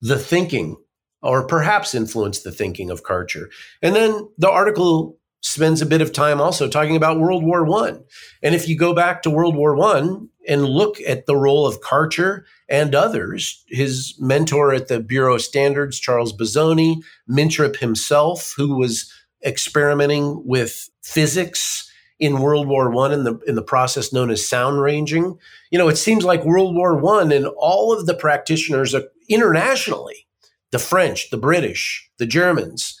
the 0.00 0.18
thinking 0.18 0.76
or 1.22 1.46
perhaps 1.46 1.94
influence 1.94 2.40
the 2.40 2.52
thinking 2.52 2.90
of 2.90 3.02
Karcher. 3.02 3.46
And 3.82 3.94
then 3.94 4.28
the 4.38 4.50
article 4.50 5.18
spends 5.42 5.82
a 5.82 5.86
bit 5.86 6.00
of 6.00 6.12
time 6.12 6.40
also 6.40 6.68
talking 6.68 6.96
about 6.96 7.18
World 7.18 7.44
War 7.44 7.64
One. 7.64 8.04
And 8.42 8.54
if 8.54 8.68
you 8.68 8.76
go 8.76 8.94
back 8.94 9.22
to 9.22 9.30
World 9.30 9.56
War 9.56 9.74
One 9.74 10.28
and 10.48 10.64
look 10.64 10.96
at 11.06 11.26
the 11.26 11.36
role 11.36 11.66
of 11.66 11.80
Karcher 11.80 12.44
and 12.68 12.94
others, 12.94 13.62
his 13.68 14.14
mentor 14.18 14.72
at 14.72 14.88
the 14.88 15.00
Bureau 15.00 15.34
of 15.34 15.42
Standards, 15.42 15.98
Charles 15.98 16.32
Bozzoni, 16.32 16.96
Mintrop 17.28 17.76
himself, 17.76 18.54
who 18.56 18.76
was 18.76 19.12
experimenting 19.44 20.42
with 20.46 20.88
physics 21.02 21.89
in 22.20 22.40
World 22.40 22.68
War 22.68 22.90
One 22.90 23.12
in 23.12 23.24
the 23.24 23.38
in 23.46 23.56
the 23.56 23.62
process 23.62 24.12
known 24.12 24.30
as 24.30 24.46
sound 24.46 24.80
ranging. 24.80 25.38
You 25.70 25.78
know, 25.78 25.88
it 25.88 25.96
seems 25.96 26.24
like 26.24 26.44
World 26.44 26.76
War 26.76 26.96
One 26.96 27.32
and 27.32 27.46
all 27.56 27.92
of 27.92 28.06
the 28.06 28.14
practitioners 28.14 28.94
uh, 28.94 29.02
internationally 29.28 30.26
the 30.70 30.78
French, 30.78 31.30
the 31.30 31.38
British, 31.38 32.08
the 32.18 32.26
Germans. 32.26 32.96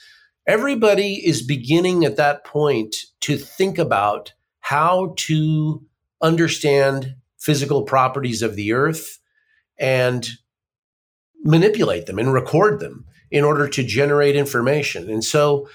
Everybody 0.46 1.24
is 1.24 1.42
beginning 1.42 2.04
at 2.04 2.16
that 2.16 2.44
point 2.44 2.96
to 3.20 3.36
think 3.36 3.78
about 3.78 4.32
how 4.60 5.14
to 5.18 5.84
understand 6.20 7.14
physical 7.38 7.82
properties 7.82 8.42
of 8.42 8.56
the 8.56 8.72
earth 8.72 9.18
and 9.78 10.28
manipulate 11.42 12.06
them 12.06 12.18
and 12.18 12.32
record 12.32 12.80
them 12.80 13.04
in 13.30 13.44
order 13.44 13.68
to 13.68 13.84
generate 13.84 14.34
information. 14.34 15.08
And 15.08 15.24
so, 15.24 15.68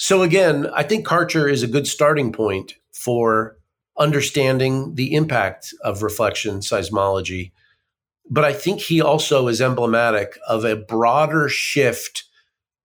so 0.00 0.22
again, 0.22 0.66
I 0.74 0.82
think 0.82 1.06
Karcher 1.06 1.50
is 1.50 1.62
a 1.62 1.68
good 1.68 1.86
starting 1.86 2.32
point 2.32 2.74
for 2.92 3.56
understanding 3.98 4.94
the 4.94 5.14
impact 5.14 5.74
of 5.82 6.02
reflection 6.02 6.60
seismology 6.60 7.52
but 8.30 8.44
I 8.44 8.52
think 8.52 8.80
he 8.80 9.02
also 9.02 9.48
is 9.48 9.60
emblematic 9.60 10.38
of 10.48 10.64
a 10.64 10.76
broader 10.76 11.48
shift 11.48 12.24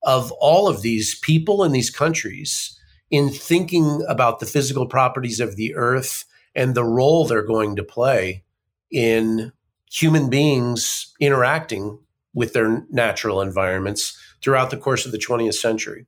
of 0.02 0.32
all 0.34 0.68
of 0.68 0.82
these 0.82 1.18
people 1.20 1.64
in 1.64 1.72
these 1.72 1.92
countries 1.92 2.78
in 3.12 3.30
thinking 3.30 4.04
about 4.10 4.40
the 4.40 4.48
physical 4.48 4.88
properties 4.88 5.40
of 5.40 5.56
the 5.56 5.76
earth 5.76 6.26
and 6.56 6.74
the 6.74 6.84
role 6.84 7.26
they're 7.26 7.46
going 7.46 7.76
to 7.76 7.84
play 7.84 8.44
in 8.92 9.52
human 9.92 10.30
beings 10.30 11.14
interacting 11.20 12.00
with 12.34 12.54
their 12.54 12.84
natural 12.90 13.42
environments 13.42 14.18
throughout 14.42 14.72
the 14.72 14.78
course 14.78 15.06
of 15.06 15.12
the 15.12 15.18
20th 15.18 15.54
century. 15.54 16.08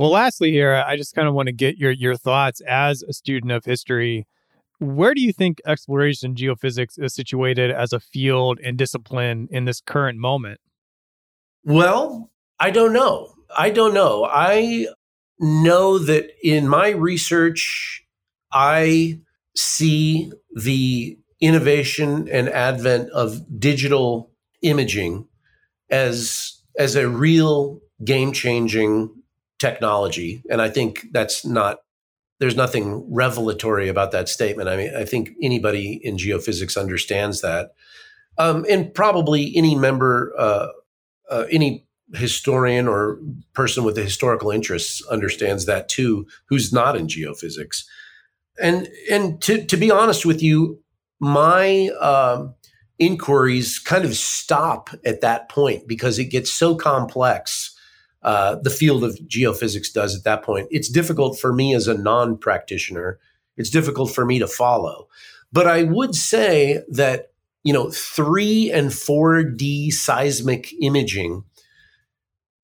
Well, 0.00 0.12
lastly, 0.12 0.50
here, 0.50 0.82
I 0.86 0.96
just 0.96 1.14
kind 1.14 1.28
of 1.28 1.34
want 1.34 1.48
to 1.48 1.52
get 1.52 1.76
your, 1.76 1.90
your 1.90 2.16
thoughts 2.16 2.62
as 2.62 3.02
a 3.02 3.12
student 3.12 3.52
of 3.52 3.66
history 3.66 4.26
where 4.80 5.12
do 5.12 5.20
you 5.20 5.32
think 5.32 5.60
exploration 5.66 6.34
geophysics 6.34 6.98
is 6.98 7.14
situated 7.14 7.70
as 7.70 7.92
a 7.92 8.00
field 8.00 8.58
and 8.64 8.78
discipline 8.78 9.46
in 9.50 9.66
this 9.66 9.82
current 9.82 10.18
moment? 10.18 10.58
Well, 11.64 12.30
I 12.58 12.70
don't 12.70 12.94
know. 12.94 13.34
I 13.54 13.68
don't 13.68 13.92
know. 13.92 14.24
I 14.24 14.86
know 15.38 15.98
that 15.98 16.30
in 16.42 16.66
my 16.66 16.90
research, 16.90 18.06
I 18.52 19.20
see 19.54 20.32
the 20.54 21.18
innovation 21.42 22.26
and 22.30 22.48
advent 22.48 23.10
of 23.10 23.42
digital 23.60 24.30
imaging 24.62 25.28
as 25.90 26.62
as 26.78 26.96
a 26.96 27.06
real 27.06 27.80
game 28.02 28.32
changing 28.32 29.19
technology 29.60 30.42
and 30.50 30.60
i 30.60 30.68
think 30.68 31.06
that's 31.12 31.46
not 31.46 31.78
there's 32.40 32.56
nothing 32.56 33.04
revelatory 33.14 33.88
about 33.88 34.12
that 34.12 34.28
statement. 34.28 34.68
I 34.68 34.76
mean, 34.76 34.94
I 34.96 35.04
think 35.04 35.30
anybody 35.42 36.00
in 36.02 36.16
geophysics 36.16 36.76
understands 36.76 37.42
that, 37.42 37.74
um, 38.38 38.64
and 38.68 38.92
probably 38.92 39.52
any 39.54 39.74
member, 39.74 40.32
uh, 40.36 40.68
uh, 41.30 41.44
any 41.50 41.86
historian 42.14 42.88
or 42.88 43.20
person 43.52 43.84
with 43.84 43.96
a 43.98 44.02
historical 44.02 44.50
interests 44.50 45.04
understands 45.08 45.66
that 45.66 45.88
too. 45.88 46.26
Who's 46.46 46.72
not 46.72 46.96
in 46.96 47.06
geophysics, 47.06 47.84
and 48.60 48.88
and 49.10 49.40
to 49.42 49.64
to 49.66 49.76
be 49.76 49.90
honest 49.90 50.24
with 50.24 50.42
you, 50.42 50.82
my 51.20 51.88
um, 52.00 52.54
inquiries 52.98 53.78
kind 53.78 54.06
of 54.06 54.16
stop 54.16 54.88
at 55.04 55.20
that 55.20 55.50
point 55.50 55.86
because 55.86 56.18
it 56.18 56.26
gets 56.26 56.50
so 56.50 56.74
complex 56.74 57.76
uh, 58.22 58.56
the 58.56 58.70
field 58.70 59.02
of 59.02 59.16
geophysics 59.26 59.92
does 59.92 60.16
at 60.16 60.24
that 60.24 60.42
point. 60.42 60.68
It's 60.70 60.88
difficult 60.88 61.38
for 61.38 61.52
me 61.52 61.74
as 61.74 61.88
a 61.88 61.94
non 61.94 62.36
practitioner. 62.36 63.18
It's 63.56 63.70
difficult 63.70 64.10
for 64.10 64.24
me 64.24 64.38
to 64.38 64.46
follow. 64.46 65.08
But 65.52 65.66
I 65.66 65.82
would 65.84 66.14
say 66.14 66.82
that, 66.88 67.32
you 67.64 67.72
know, 67.72 67.90
3 67.90 68.70
and 68.70 68.90
4D 68.90 69.92
seismic 69.92 70.72
imaging 70.80 71.44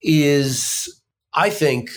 is, 0.03 1.03
I 1.35 1.51
think, 1.51 1.91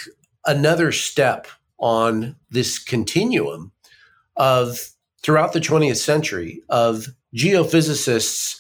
another 0.46 0.92
step 0.92 1.48
on 1.78 2.36
this 2.50 2.80
continuum 2.80 3.72
of 4.36 4.92
throughout 5.22 5.54
the 5.54 5.60
20th 5.60 5.98
century 5.98 6.64
of 6.70 7.08
geophysicists 7.36 8.60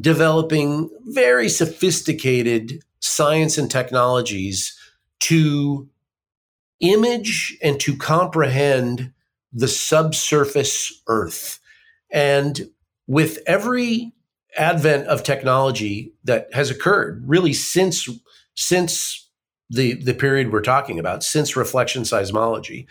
developing 0.00 0.90
very 1.06 1.48
sophisticated 1.48 2.82
science 3.04 3.58
and 3.58 3.70
technologies 3.70 4.74
to 5.20 5.86
image 6.80 7.56
and 7.62 7.78
to 7.78 7.94
comprehend 7.94 9.12
the 9.52 9.68
subsurface 9.68 11.02
earth. 11.06 11.60
And 12.10 12.70
with 13.06 13.40
every 13.46 14.14
advent 14.56 15.06
of 15.08 15.22
technology 15.22 16.14
that 16.24 16.48
has 16.54 16.70
occurred 16.70 17.22
really 17.26 17.52
since 17.52 18.08
since 18.54 19.28
the 19.68 19.94
the 19.94 20.14
period 20.14 20.52
we're 20.52 20.62
talking 20.62 20.98
about 20.98 21.24
since 21.24 21.56
reflection 21.56 22.02
seismology 22.04 22.86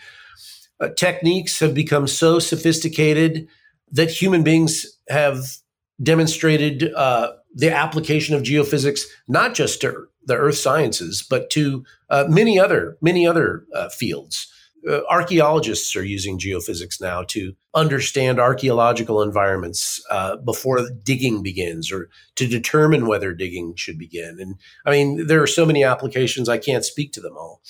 uh, 0.80 0.88
techniques 0.90 1.58
have 1.60 1.72
become 1.72 2.06
so 2.06 2.38
sophisticated 2.38 3.48
that 3.90 4.10
human 4.10 4.42
beings 4.42 4.98
have 5.08 5.56
demonstrated 6.02 6.92
uh, 6.94 7.32
the 7.54 7.72
application 7.72 8.34
of 8.34 8.42
geophysics 8.42 9.02
not 9.28 9.54
just 9.54 9.80
to 9.80 10.06
the 10.26 10.36
earth 10.36 10.56
sciences 10.56 11.24
but 11.28 11.50
to 11.50 11.84
uh, 12.10 12.24
many 12.28 12.58
other 12.58 12.96
many 13.00 13.26
other 13.26 13.64
uh, 13.74 13.88
fields. 13.88 14.50
Uh, 14.86 15.00
archaeologists 15.08 15.96
are 15.96 16.04
using 16.04 16.38
geophysics 16.38 17.00
now 17.00 17.22
to 17.22 17.54
understand 17.72 18.38
archaeological 18.38 19.22
environments 19.22 20.04
uh, 20.10 20.36
before 20.36 20.86
digging 21.02 21.42
begins 21.42 21.90
or 21.90 22.10
to 22.36 22.46
determine 22.46 23.06
whether 23.06 23.32
digging 23.32 23.74
should 23.76 23.98
begin. 23.98 24.36
And 24.40 24.56
i 24.84 24.90
mean 24.90 25.26
there 25.26 25.42
are 25.42 25.46
so 25.46 25.64
many 25.64 25.84
applications 25.84 26.48
i 26.48 26.58
can't 26.58 26.84
speak 26.84 27.12
to 27.12 27.20
them 27.20 27.36
all. 27.36 27.62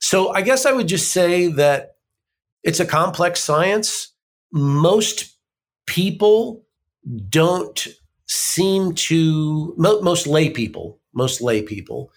So 0.00 0.32
I 0.32 0.42
guess 0.42 0.66
I 0.66 0.72
would 0.72 0.88
just 0.88 1.12
say 1.12 1.48
that 1.48 1.96
it's 2.62 2.80
a 2.80 2.86
complex 2.86 3.40
science. 3.40 4.12
Most 4.52 5.36
people 5.86 6.64
don't 7.28 7.86
seem 8.26 8.94
to, 8.94 9.74
most 9.76 10.26
lay 10.26 10.50
people, 10.50 11.00
most 11.12 11.40
lay 11.40 11.62
people 11.62 12.10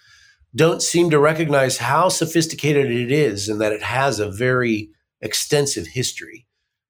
don't 0.55 0.81
seem 0.81 1.09
to 1.11 1.19
recognize 1.19 1.77
how 1.77 2.09
sophisticated 2.09 2.91
it 2.91 3.11
is 3.11 3.49
and 3.49 3.61
that 3.61 3.71
it 3.71 3.83
has 3.83 4.19
a 4.19 4.31
very 4.31 4.89
extensive 5.21 5.87
history. 5.87 6.47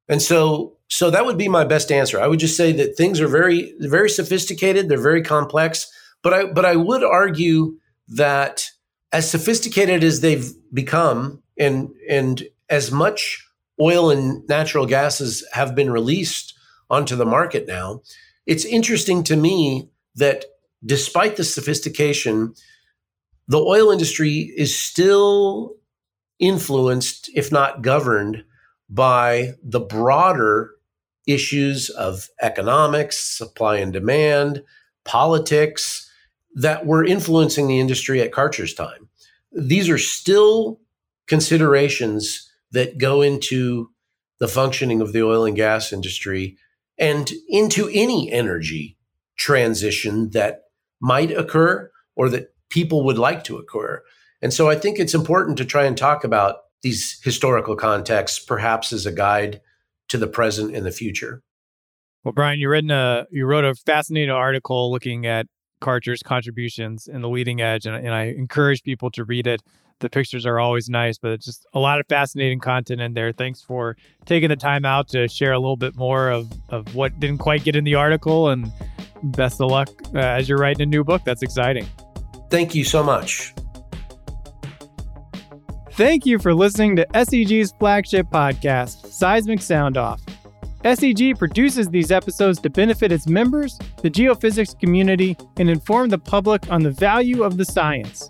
And 0.08 0.21
so 0.21 0.77
so 0.91 1.12
that 1.12 1.25
would 1.25 1.38
be 1.38 1.47
my 1.47 1.63
best 1.63 1.91
answer. 1.91 2.19
I 2.19 2.25
would 2.25 2.39
just 2.39 2.58
say 2.58 2.71
that 2.73 2.95
things 2.97 3.21
are 3.21 3.27
very 3.27 3.75
very 3.79 4.10
sophisticated, 4.10 4.89
they're 4.89 5.01
very 5.01 5.21
complex, 5.21 5.91
but 6.23 6.34
I 6.34 6.45
but 6.45 6.65
I 6.65 6.75
would 6.75 7.03
argue 7.03 7.77
that 8.08 8.69
as 9.12 9.29
sophisticated 9.29 10.03
as 10.03 10.21
they've 10.21 10.51
become 10.73 11.43
and 11.58 11.89
and 12.10 12.43
as 12.69 12.91
much 12.91 13.45
oil 13.82 14.10
and 14.10 14.47
natural 14.47 14.86
gases 14.86 15.45
have 15.53 15.75
been 15.75 15.91
released 15.91 16.53
onto 16.89 17.15
the 17.15 17.25
market 17.25 17.67
now, 17.67 18.01
it's 18.49 18.65
interesting 18.65 19.23
to 19.25 19.35
me 19.35 19.91
that 20.15 20.45
despite 20.83 21.35
the 21.35 21.43
sophistication, 21.43 22.55
the 23.47 23.59
oil 23.59 23.91
industry 23.91 24.51
is 24.57 24.75
still 24.75 25.75
influenced, 26.39 27.29
if 27.35 27.51
not 27.51 27.83
governed, 27.83 28.43
by 28.89 29.53
the 29.62 29.79
broader 29.79 30.71
issues 31.27 31.91
of 31.91 32.27
economics, 32.41 33.19
supply 33.19 33.77
and 33.77 33.93
demand, 33.93 34.63
politics 35.05 36.12
that 36.55 36.88
were 36.88 37.05
influencing 37.05 37.67
the 37.67 37.79
industry 37.79 38.19
at 38.19 38.31
Karcher's 38.31 38.73
time. 38.73 39.09
These 39.51 39.89
are 39.89 39.99
still 39.99 40.79
considerations 41.27 42.51
that 42.71 42.97
go 42.97 43.21
into 43.21 43.91
the 44.39 44.47
functioning 44.47 45.01
of 45.01 45.13
the 45.13 45.21
oil 45.21 45.45
and 45.45 45.55
gas 45.55 45.93
industry 45.93 46.57
and 46.99 47.31
into 47.47 47.89
any 47.93 48.31
energy 48.31 48.97
transition 49.38 50.31
that 50.31 50.63
might 50.99 51.31
occur 51.31 51.89
or 52.15 52.29
that 52.29 52.53
people 52.69 53.05
would 53.05 53.17
like 53.17 53.43
to 53.45 53.57
occur. 53.57 54.03
And 54.41 54.53
so 54.53 54.69
I 54.69 54.75
think 54.75 54.99
it's 54.99 55.13
important 55.13 55.57
to 55.57 55.65
try 55.65 55.85
and 55.85 55.97
talk 55.97 56.23
about 56.23 56.57
these 56.81 57.19
historical 57.23 57.75
contexts, 57.75 58.39
perhaps 58.39 58.93
as 58.93 59.05
a 59.05 59.12
guide 59.12 59.62
to 60.09 60.17
the 60.17 60.27
present 60.27 60.75
and 60.75 60.85
the 60.85 60.91
future. 60.91 61.41
Well, 62.23 62.33
Brian, 62.33 62.59
you 62.59 62.69
written 62.69 62.91
a 62.91 63.25
you 63.31 63.45
wrote 63.45 63.65
a 63.65 63.75
fascinating 63.75 64.29
article 64.29 64.91
looking 64.91 65.25
at 65.25 65.47
Karcher's 65.81 66.21
contributions 66.21 67.07
in 67.07 67.21
the 67.21 67.29
leading 67.29 67.62
edge, 67.62 67.85
and, 67.85 67.95
and 67.95 68.13
I 68.13 68.25
encourage 68.25 68.83
people 68.83 69.09
to 69.12 69.23
read 69.23 69.47
it. 69.47 69.62
The 69.99 70.09
pictures 70.09 70.45
are 70.45 70.59
always 70.59 70.89
nice, 70.89 71.17
but 71.17 71.31
it's 71.31 71.45
just 71.45 71.65
a 71.73 71.79
lot 71.79 71.99
of 71.99 72.07
fascinating 72.07 72.59
content 72.59 73.01
in 73.01 73.13
there. 73.13 73.33
Thanks 73.33 73.62
for 73.62 73.97
taking 74.25 74.49
the 74.49 74.55
time 74.55 74.85
out 74.85 75.09
to 75.09 75.27
share 75.27 75.51
a 75.51 75.59
little 75.59 75.75
bit 75.75 75.95
more 75.97 76.29
of, 76.29 76.51
of 76.69 76.95
what 76.95 77.19
didn't 77.19 77.39
quite 77.39 77.63
get 77.63 77.75
in 77.75 77.83
the 77.83 77.95
article, 77.95 78.49
and 78.49 78.71
best 79.23 79.59
of 79.59 79.69
luck 79.69 79.89
uh, 80.15 80.19
as 80.19 80.47
you're 80.47 80.57
writing 80.57 80.83
a 80.83 80.85
new 80.85 81.03
book. 81.03 81.23
That's 81.25 81.43
exciting. 81.43 81.85
Thank 82.49 82.73
you 82.75 82.83
so 82.83 83.03
much. 83.03 83.53
Thank 85.91 86.25
you 86.25 86.39
for 86.39 86.53
listening 86.53 86.95
to 86.95 87.05
SEG's 87.13 87.73
flagship 87.77 88.27
podcast, 88.27 89.12
Seismic 89.12 89.62
Sound 89.62 89.97
Off. 89.97 90.21
SEG 90.85 91.38
produces 91.38 91.89
these 91.89 92.09
episodes 92.09 92.62
to 92.62 92.69
benefit 92.69 93.12
its 93.12 93.27
members, 93.27 93.77
the 94.01 94.09
geophysics 94.09 94.79
community, 94.79 95.35
and 95.57 95.69
inform 95.69 96.07
the 96.07 96.17
public 96.17 96.71
on 96.71 96.83
the 96.83 96.91
value 96.91 97.43
of 97.43 97.57
the 97.57 97.65
science. 97.65 98.29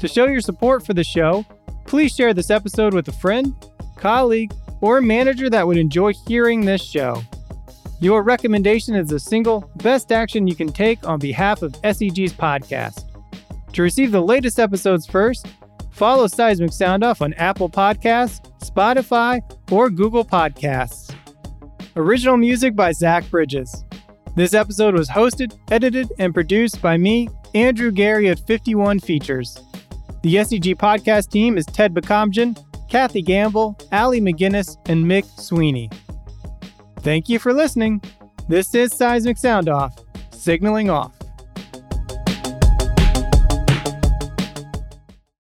To 0.00 0.08
show 0.08 0.26
your 0.26 0.40
support 0.40 0.84
for 0.84 0.92
the 0.94 1.04
show, 1.04 1.44
please 1.86 2.14
share 2.14 2.34
this 2.34 2.50
episode 2.50 2.92
with 2.92 3.08
a 3.08 3.12
friend, 3.12 3.54
colleague, 3.96 4.52
or 4.80 5.00
manager 5.00 5.48
that 5.48 5.66
would 5.66 5.78
enjoy 5.78 6.12
hearing 6.26 6.60
this 6.60 6.82
show. 6.82 7.22
Your 8.00 8.22
recommendation 8.22 8.94
is 8.94 9.08
the 9.08 9.18
single 9.18 9.70
best 9.76 10.12
action 10.12 10.46
you 10.46 10.54
can 10.54 10.70
take 10.70 11.06
on 11.06 11.18
behalf 11.18 11.62
of 11.62 11.74
SEG's 11.76 12.32
podcast. 12.34 13.04
To 13.72 13.82
receive 13.82 14.12
the 14.12 14.20
latest 14.20 14.58
episodes 14.60 15.06
first, 15.06 15.46
Follow 15.90 16.26
Seismic 16.26 16.74
Sound 16.74 17.02
Off 17.02 17.22
on 17.22 17.32
Apple 17.34 17.70
Podcasts, 17.70 18.42
Spotify, 18.60 19.40
or 19.72 19.88
Google 19.88 20.26
Podcasts. 20.26 21.14
Original 21.96 22.36
music 22.36 22.76
by 22.76 22.92
Zach 22.92 23.28
Bridges. 23.30 23.82
This 24.34 24.52
episode 24.52 24.92
was 24.92 25.08
hosted, 25.08 25.58
edited, 25.70 26.12
and 26.18 26.34
produced 26.34 26.82
by 26.82 26.98
me, 26.98 27.30
Andrew 27.54 27.90
Geary 27.90 28.28
at 28.28 28.46
51 28.46 29.00
Features. 29.00 29.58
The 30.26 30.34
SEG 30.34 30.74
podcast 30.74 31.30
team 31.30 31.56
is 31.56 31.64
Ted 31.66 31.94
Bakamjian, 31.94 32.58
Kathy 32.90 33.22
Gamble, 33.22 33.78
Allie 33.92 34.20
McGinnis, 34.20 34.76
and 34.88 35.04
Mick 35.04 35.24
Sweeney. 35.38 35.88
Thank 36.98 37.28
you 37.28 37.38
for 37.38 37.52
listening. 37.52 38.02
This 38.48 38.74
is 38.74 38.92
Seismic 38.92 39.38
Sound 39.38 39.68
Off, 39.68 39.94
signaling 40.32 40.90
off. 40.90 41.14